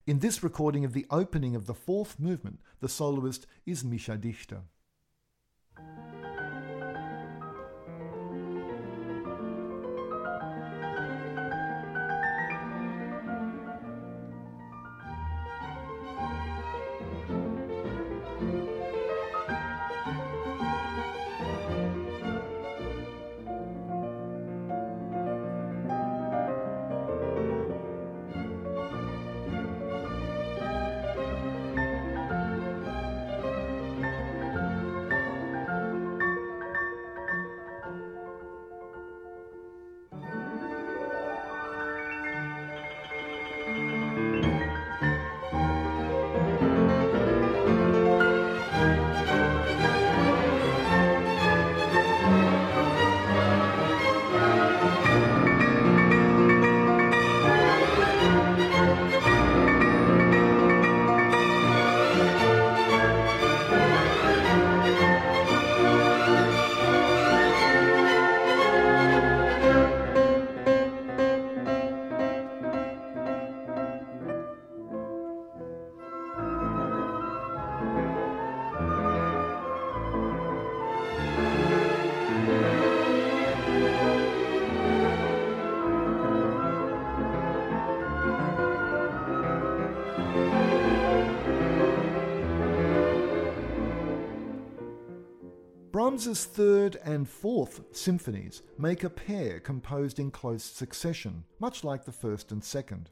In 0.09 0.19
this 0.19 0.43
recording 0.43 0.85
of 0.85 0.95
the 0.95 1.07
opening 1.11 1.55
of 1.55 1.67
the 1.67 1.75
fourth 1.75 2.19
movement, 2.19 2.59
the 2.81 2.89
soloist 2.89 3.47
is 3.65 3.85
Mischa 3.85 4.21
Dichter. 4.21 4.63
Brahms's 96.21 96.45
third 96.45 96.97
and 97.03 97.27
fourth 97.27 97.81
symphonies 97.97 98.61
make 98.77 99.05
a 99.05 99.09
pair 99.09 99.59
composed 99.59 100.19
in 100.19 100.31
close 100.31 100.63
succession, 100.63 101.45
much 101.59 101.83
like 101.83 102.05
the 102.05 102.13
first 102.13 102.53
and 102.53 102.63
second. 102.63 103.09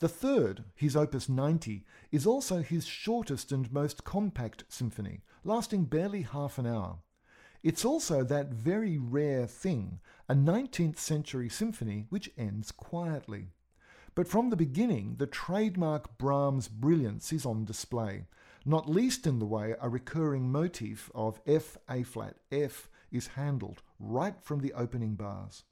The 0.00 0.08
third, 0.08 0.64
his 0.74 0.96
opus 0.96 1.28
90, 1.28 1.84
is 2.10 2.26
also 2.26 2.60
his 2.60 2.84
shortest 2.84 3.52
and 3.52 3.72
most 3.72 4.02
compact 4.02 4.64
symphony, 4.68 5.20
lasting 5.44 5.84
barely 5.84 6.22
half 6.22 6.58
an 6.58 6.66
hour. 6.66 6.98
It's 7.62 7.84
also 7.84 8.24
that 8.24 8.52
very 8.52 8.98
rare 8.98 9.46
thing, 9.46 10.00
a 10.28 10.34
19th 10.34 10.98
century 10.98 11.48
symphony 11.48 12.06
which 12.08 12.32
ends 12.36 12.72
quietly. 12.72 13.50
But 14.16 14.26
from 14.26 14.50
the 14.50 14.56
beginning, 14.56 15.14
the 15.18 15.28
trademark 15.28 16.18
Brahms 16.18 16.66
brilliance 16.66 17.32
is 17.32 17.46
on 17.46 17.64
display, 17.64 18.26
not 18.64 18.88
least 18.88 19.26
in 19.26 19.38
the 19.38 19.46
way 19.46 19.74
a 19.80 19.88
recurring 19.88 20.50
motif 20.50 21.10
of 21.14 21.40
F 21.46 21.76
A 21.88 22.02
flat 22.02 22.36
F 22.50 22.88
is 23.10 23.28
handled 23.28 23.82
right 23.98 24.40
from 24.40 24.60
the 24.60 24.72
opening 24.72 25.14
bars. 25.14 25.64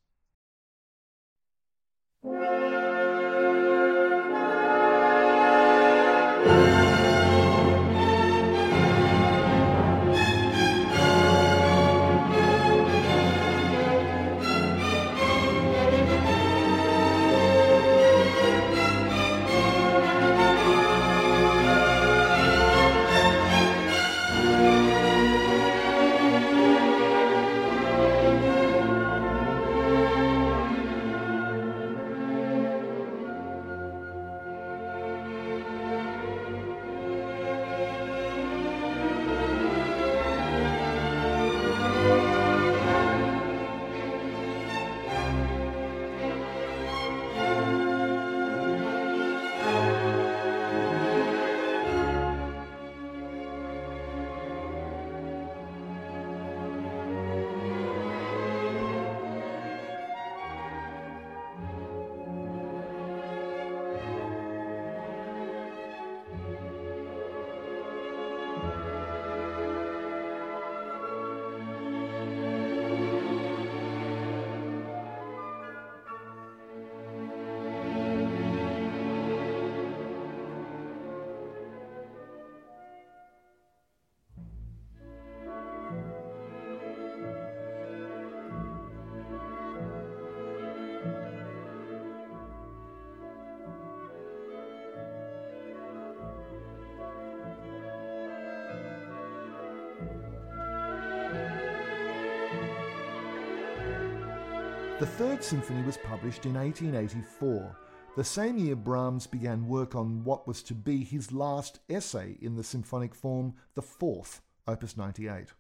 The 105.01 105.07
Third 105.07 105.43
Symphony 105.43 105.83
was 105.83 105.97
published 105.97 106.45
in 106.45 106.53
1884, 106.53 107.75
the 108.17 108.23
same 108.23 108.59
year 108.59 108.77
Brahms 108.77 109.27
began 109.27 109.67
work 109.67 109.95
on 109.95 110.25
what 110.25 110.47
was 110.47 110.63
to 110.65 110.75
be 110.75 111.05
his 111.05 111.33
last 111.33 111.81
essay 111.89 112.37
in 112.43 112.55
the 112.55 112.63
symphonic 112.63 113.15
form, 113.15 113.55
the 113.75 113.81
Fourth, 113.81 114.43
Opus 114.69 114.99
98. 114.99 115.55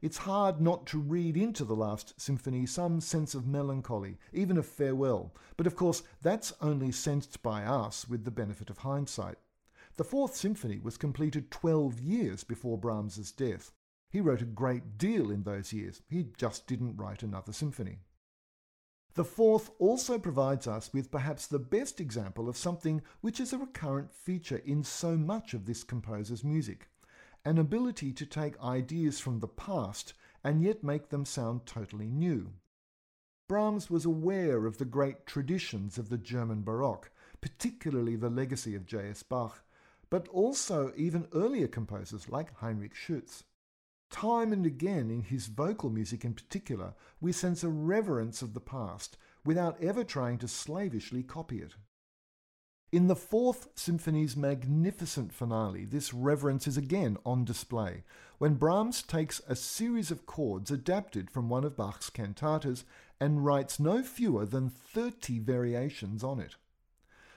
It's 0.00 0.18
hard 0.18 0.60
not 0.60 0.86
to 0.86 1.00
read 1.00 1.36
into 1.36 1.64
the 1.64 1.74
last 1.74 2.20
symphony 2.20 2.64
some 2.64 3.00
sense 3.00 3.34
of 3.34 3.44
melancholy, 3.44 4.18
even 4.32 4.56
of 4.56 4.66
farewell, 4.66 5.34
but 5.56 5.66
of 5.66 5.74
course 5.74 6.04
that's 6.22 6.52
only 6.60 6.92
sensed 6.92 7.42
by 7.42 7.64
us 7.64 8.08
with 8.08 8.24
the 8.24 8.30
benefit 8.30 8.70
of 8.70 8.78
hindsight. 8.78 9.38
The 9.96 10.04
Fourth 10.04 10.36
Symphony 10.36 10.78
was 10.78 10.96
completed 10.96 11.50
12 11.50 11.98
years 11.98 12.44
before 12.44 12.78
Brahms's 12.78 13.32
death. 13.32 13.72
He 14.10 14.20
wrote 14.20 14.42
a 14.42 14.44
great 14.44 14.96
deal 14.96 15.32
in 15.32 15.42
those 15.42 15.72
years, 15.72 16.02
he 16.08 16.28
just 16.36 16.68
didn't 16.68 16.96
write 16.96 17.24
another 17.24 17.52
symphony. 17.52 17.98
The 19.14 19.24
fourth 19.24 19.70
also 19.78 20.18
provides 20.18 20.66
us 20.66 20.92
with 20.92 21.10
perhaps 21.10 21.46
the 21.46 21.60
best 21.60 22.00
example 22.00 22.48
of 22.48 22.56
something 22.56 23.00
which 23.20 23.38
is 23.38 23.52
a 23.52 23.58
recurrent 23.58 24.12
feature 24.12 24.60
in 24.64 24.82
so 24.82 25.16
much 25.16 25.54
of 25.54 25.66
this 25.66 25.84
composer's 25.84 26.42
music 26.42 26.88
an 27.44 27.58
ability 27.58 28.10
to 28.10 28.24
take 28.24 28.60
ideas 28.62 29.20
from 29.20 29.40
the 29.40 29.48
past 29.48 30.14
and 30.42 30.62
yet 30.62 30.82
make 30.82 31.10
them 31.10 31.24
sound 31.24 31.66
totally 31.66 32.10
new. 32.10 32.50
Brahms 33.48 33.90
was 33.90 34.06
aware 34.06 34.64
of 34.64 34.78
the 34.78 34.86
great 34.86 35.26
traditions 35.26 35.98
of 35.98 36.08
the 36.08 36.16
German 36.16 36.62
Baroque, 36.62 37.10
particularly 37.42 38.16
the 38.16 38.30
legacy 38.30 38.74
of 38.74 38.86
J.S. 38.86 39.22
Bach, 39.22 39.62
but 40.08 40.26
also 40.28 40.92
even 40.96 41.28
earlier 41.34 41.68
composers 41.68 42.30
like 42.30 42.54
Heinrich 42.56 42.94
Schütz. 42.94 43.42
Time 44.14 44.52
and 44.52 44.64
again 44.64 45.10
in 45.10 45.22
his 45.22 45.48
vocal 45.48 45.90
music 45.90 46.24
in 46.24 46.34
particular, 46.34 46.94
we 47.20 47.32
sense 47.32 47.64
a 47.64 47.68
reverence 47.68 48.42
of 48.42 48.54
the 48.54 48.60
past 48.60 49.16
without 49.44 49.82
ever 49.82 50.04
trying 50.04 50.38
to 50.38 50.46
slavishly 50.46 51.24
copy 51.24 51.58
it. 51.58 51.72
In 52.92 53.08
the 53.08 53.16
Fourth 53.16 53.66
Symphony's 53.74 54.36
magnificent 54.36 55.32
finale, 55.32 55.84
this 55.84 56.14
reverence 56.14 56.68
is 56.68 56.76
again 56.76 57.16
on 57.26 57.44
display 57.44 58.04
when 58.38 58.54
Brahms 58.54 59.02
takes 59.02 59.42
a 59.48 59.56
series 59.56 60.12
of 60.12 60.26
chords 60.26 60.70
adapted 60.70 61.28
from 61.28 61.48
one 61.48 61.64
of 61.64 61.76
Bach's 61.76 62.08
cantatas 62.08 62.84
and 63.18 63.44
writes 63.44 63.80
no 63.80 64.04
fewer 64.04 64.46
than 64.46 64.68
30 64.68 65.40
variations 65.40 66.22
on 66.22 66.38
it. 66.38 66.54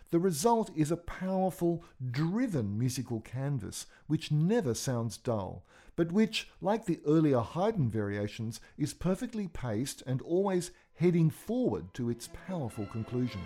The 0.09 0.19
result 0.19 0.71
is 0.73 0.89
a 0.89 0.97
powerful, 0.97 1.83
driven 2.11 2.79
musical 2.79 3.19
canvas 3.19 3.87
which 4.07 4.31
never 4.31 4.73
sounds 4.73 5.17
dull, 5.17 5.65
but 5.97 6.13
which, 6.13 6.49
like 6.61 6.85
the 6.85 7.01
earlier 7.05 7.39
Haydn 7.41 7.89
variations, 7.89 8.61
is 8.77 8.93
perfectly 8.93 9.49
paced 9.49 10.03
and 10.07 10.21
always 10.21 10.71
heading 10.93 11.29
forward 11.29 11.93
to 11.95 12.09
its 12.09 12.29
powerful 12.47 12.85
conclusion. 12.85 13.41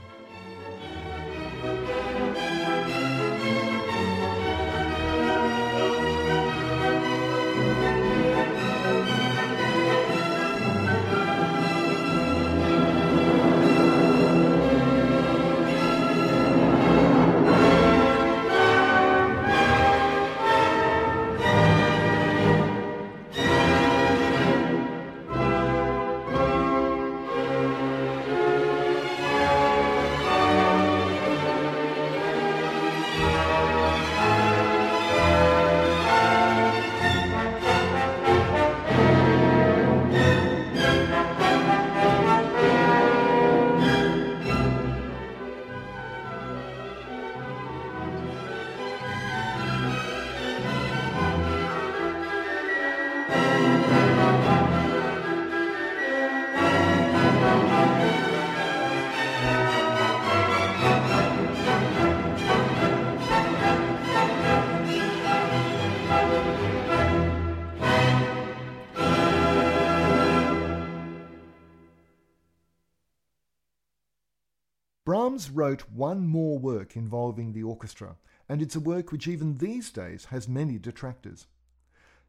Brahms 75.31 75.49
wrote 75.49 75.89
one 75.89 76.27
more 76.27 76.59
work 76.59 76.97
involving 76.97 77.53
the 77.53 77.63
orchestra, 77.63 78.17
and 78.49 78.61
it's 78.61 78.75
a 78.75 78.81
work 78.81 79.13
which 79.13 79.29
even 79.29 79.59
these 79.59 79.89
days 79.89 80.25
has 80.25 80.49
many 80.49 80.77
detractors. 80.77 81.47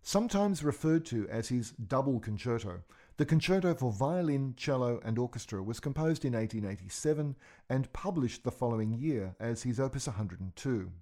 Sometimes 0.02 0.62
referred 0.62 1.04
to 1.06 1.28
as 1.28 1.48
his 1.48 1.72
double 1.72 2.20
concerto, 2.20 2.84
the 3.16 3.26
concerto 3.26 3.74
for 3.74 3.90
violin, 3.90 4.54
cello, 4.56 5.00
and 5.04 5.18
orchestra 5.18 5.60
was 5.64 5.80
composed 5.80 6.24
in 6.24 6.34
1887 6.34 7.34
and 7.68 7.92
published 7.92 8.44
the 8.44 8.52
following 8.52 8.92
year 8.92 9.34
as 9.40 9.64
his 9.64 9.80
Opus 9.80 10.06
102. 10.06 10.92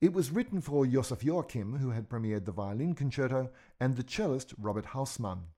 It 0.00 0.14
was 0.14 0.30
written 0.30 0.62
for 0.62 0.86
Josef 0.86 1.22
Joachim, 1.22 1.76
who 1.80 1.90
had 1.90 2.08
premiered 2.08 2.46
the 2.46 2.52
violin 2.52 2.94
concerto, 2.94 3.50
and 3.78 3.94
the 3.94 4.04
cellist 4.04 4.54
Robert 4.56 4.86
Hausmann. 4.86 5.48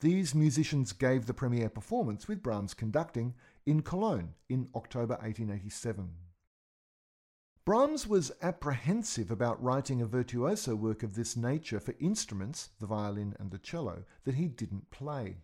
These 0.00 0.34
musicians 0.34 0.92
gave 0.92 1.24
the 1.24 1.32
premiere 1.32 1.70
performance 1.70 2.28
with 2.28 2.42
Brahms 2.42 2.74
conducting 2.74 3.34
in 3.70 3.82
Cologne 3.82 4.34
in 4.48 4.66
October 4.74 5.14
1887. 5.22 6.10
Brahms 7.64 8.04
was 8.04 8.32
apprehensive 8.42 9.30
about 9.30 9.62
writing 9.62 10.02
a 10.02 10.06
virtuoso 10.06 10.74
work 10.74 11.04
of 11.04 11.14
this 11.14 11.36
nature 11.36 11.78
for 11.78 11.94
instruments, 12.00 12.70
the 12.80 12.86
violin 12.86 13.36
and 13.38 13.52
the 13.52 13.60
cello, 13.60 14.02
that 14.24 14.34
he 14.34 14.48
didn't 14.48 14.90
play. 14.90 15.36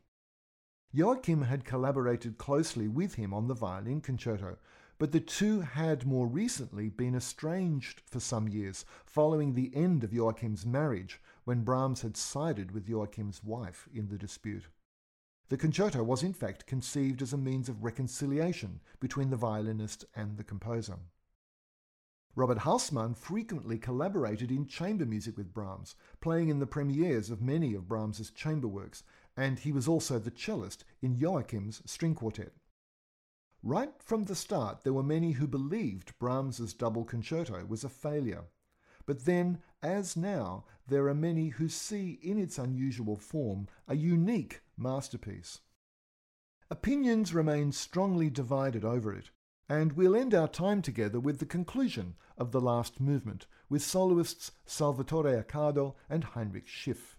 Joachim 0.93 1.43
had 1.43 1.65
collaborated 1.65 2.37
closely 2.37 2.89
with 2.89 3.15
him 3.15 3.33
on 3.33 3.47
the 3.47 3.55
violin 3.55 4.01
concerto, 4.01 4.57
but 4.99 5.13
the 5.13 5.21
two 5.21 5.61
had 5.61 6.05
more 6.05 6.27
recently 6.27 6.89
been 6.89 7.15
estranged 7.15 8.03
for 8.07 8.19
some 8.19 8.49
years 8.49 8.85
following 9.05 9.55
the 9.55 9.71
end 9.73 10.03
of 10.03 10.13
Joachim's 10.13 10.67
marriage 10.67 11.21
when 11.45 11.63
Brahms 11.63 12.03
had 12.03 12.17
sided 12.17 12.73
with 12.73 12.89
Joachim's 12.89 13.45
wife 13.45 13.89
in 13.95 14.09
the 14.09 14.19
dispute. 14.19 14.65
The 15.49 15.57
concerto 15.57 16.03
was 16.03 16.25
in 16.25 16.33
fact 16.33 16.67
conceived 16.67 17.23
as 17.23 17.33
a 17.33 17.39
means 17.39 17.69
of 17.69 17.85
reconciliation 17.85 18.81
between 18.99 19.31
the 19.31 19.37
violinist 19.37 20.05
and 20.15 20.37
the 20.37 20.45
composer. 20.45 20.99
Robert 22.35 22.59
Hausmann 22.59 23.15
frequently 23.15 23.79
collaborated 23.79 24.51
in 24.51 24.67
chamber 24.67 25.07
music 25.07 25.37
with 25.37 25.55
Brahms, 25.55 25.95
playing 26.21 26.49
in 26.49 26.59
the 26.59 26.67
premieres 26.67 27.31
of 27.31 27.41
many 27.41 27.75
of 27.75 27.89
Brahms's 27.89 28.31
chamber 28.31 28.69
works, 28.69 29.05
and 29.37 29.61
he 29.61 29.73
was 29.73 29.87
also 29.89 30.19
the 30.19 30.33
cellist 30.33 30.85
in 31.01 31.17
Joachim's 31.17 31.81
string 31.87 32.15
quartet. 32.15 32.53
Right 33.63 33.93
from 34.03 34.25
the 34.25 34.35
start, 34.35 34.83
there 34.83 34.93
were 34.93 35.03
many 35.03 35.33
who 35.33 35.47
believed 35.47 36.19
Brahms's 36.19 36.75
double 36.75 37.05
concerto 37.05 37.65
was 37.65 37.85
a 37.85 37.89
failure. 37.89 38.45
But 39.07 39.25
then, 39.25 39.63
as 39.83 40.17
now, 40.17 40.65
there 40.89 41.09
are 41.09 41.15
many 41.15 41.49
who 41.49 41.69
see 41.69 42.19
in 42.23 42.39
its 42.39 42.59
unusual 42.59 43.17
form 43.17 43.69
a 43.89 43.95
unique 43.95 44.61
masterpiece. 44.77 45.61
Opinions 46.71 47.33
remain 47.33 47.71
strongly 47.71 48.29
divided 48.29 48.85
over 48.85 49.13
it, 49.13 49.31
and 49.69 49.93
we'll 49.93 50.17
end 50.17 50.35
our 50.35 50.49
time 50.49 50.83
together 50.83 51.21
with 51.21 51.39
the 51.39 51.47
conclusion 51.47 52.17
of 52.37 52.51
the 52.51 52.61
last 52.61 53.01
movement, 53.01 53.47
with 53.69 53.83
soloists 53.83 54.53
Salvatore 54.65 55.43
Accardo 55.43 55.95
and 56.11 56.25
Heinrich 56.25 56.67
Schiff. 56.67 57.16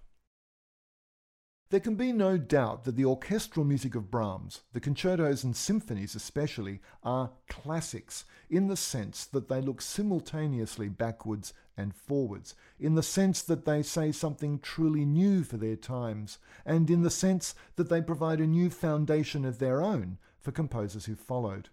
There 1.70 1.82
can 1.82 1.96
be 1.96 2.14
no 2.14 2.38
doubt 2.38 2.86
that 2.86 2.96
the 2.96 3.04
orchestral 3.04 3.66
music 3.66 3.94
of 3.94 4.10
Brahms, 4.10 4.62
the 4.72 4.80
concertos 4.80 5.44
and 5.44 5.54
symphonies 5.54 6.16
especially, 6.16 6.80
are 7.04 7.34
classics 7.50 8.24
in 8.50 8.70
the 8.70 8.78
sense 8.78 9.26
that 9.26 9.50
they 9.50 9.60
look 9.60 9.82
simultaneously 9.82 10.88
backwards 10.88 11.54
and 11.76 11.94
forwards, 11.94 12.56
in 12.80 12.96
the 12.96 13.04
sense 13.04 13.42
that 13.42 13.66
they 13.66 13.84
say 13.84 14.14
something 14.14 14.60
truly 14.60 15.04
new 15.04 15.44
for 15.44 15.58
their 15.58 15.76
times, 15.76 16.38
and 16.66 16.90
in 16.90 17.02
the 17.02 17.10
sense 17.10 17.54
that 17.76 17.90
they 17.90 18.02
provide 18.02 18.40
a 18.40 18.48
new 18.48 18.70
foundation 18.70 19.44
of 19.44 19.60
their 19.60 19.82
own 19.82 20.20
for 20.40 20.54
composers 20.54 21.04
who 21.04 21.16
followed. 21.16 21.68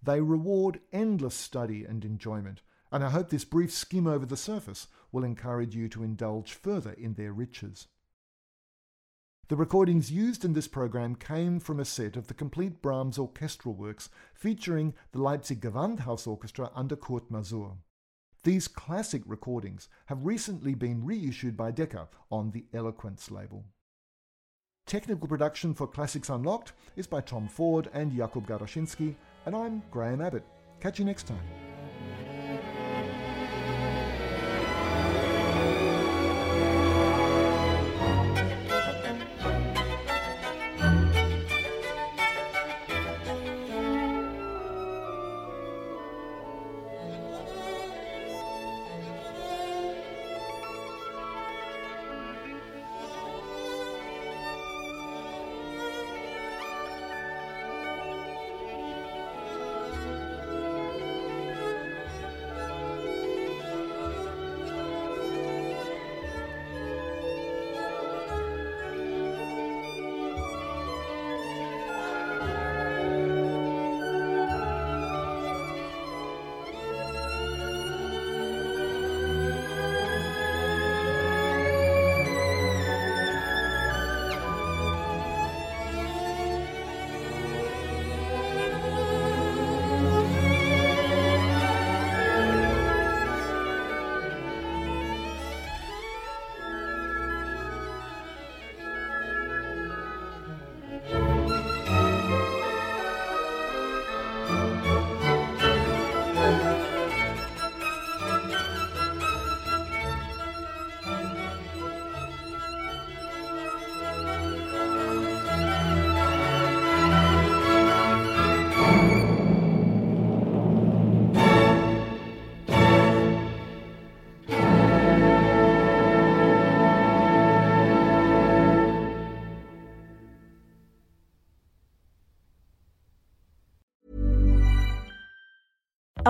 They 0.00 0.20
reward 0.20 0.78
endless 0.92 1.34
study 1.34 1.84
and 1.84 2.04
enjoyment, 2.04 2.62
and 2.92 3.02
I 3.02 3.10
hope 3.10 3.30
this 3.30 3.44
brief 3.44 3.72
skim 3.72 4.06
over 4.06 4.24
the 4.24 4.36
surface 4.36 4.86
will 5.10 5.24
encourage 5.24 5.74
you 5.74 5.88
to 5.88 6.04
indulge 6.04 6.52
further 6.52 6.92
in 6.92 7.14
their 7.14 7.32
riches. 7.32 7.88
The 9.48 9.56
recordings 9.56 10.10
used 10.10 10.44
in 10.44 10.54
this 10.54 10.66
program 10.66 11.14
came 11.14 11.60
from 11.60 11.78
a 11.78 11.84
set 11.84 12.16
of 12.16 12.26
the 12.26 12.34
complete 12.34 12.82
Brahms 12.82 13.16
orchestral 13.16 13.74
works 13.74 14.08
featuring 14.34 14.92
the 15.12 15.22
Leipzig 15.22 15.60
Gewandhaus 15.60 16.26
Orchestra 16.26 16.72
under 16.74 16.96
Kurt 16.96 17.30
Masur. 17.30 17.76
These 18.42 18.66
classic 18.66 19.22
recordings 19.24 19.88
have 20.06 20.26
recently 20.26 20.74
been 20.74 21.04
reissued 21.04 21.56
by 21.56 21.70
Decca 21.70 22.08
on 22.28 22.50
the 22.50 22.64
Eloquence 22.74 23.30
label. 23.30 23.64
Technical 24.84 25.28
production 25.28 25.74
for 25.74 25.86
Classics 25.86 26.28
Unlocked 26.28 26.72
is 26.96 27.06
by 27.06 27.20
Tom 27.20 27.46
Ford 27.46 27.88
and 27.92 28.10
Jakub 28.10 28.46
Garoshinsky, 28.46 29.14
and 29.44 29.54
I'm 29.54 29.80
Graham 29.92 30.20
Abbott. 30.20 30.44
Catch 30.80 30.98
you 30.98 31.04
next 31.04 31.28
time. 31.28 31.65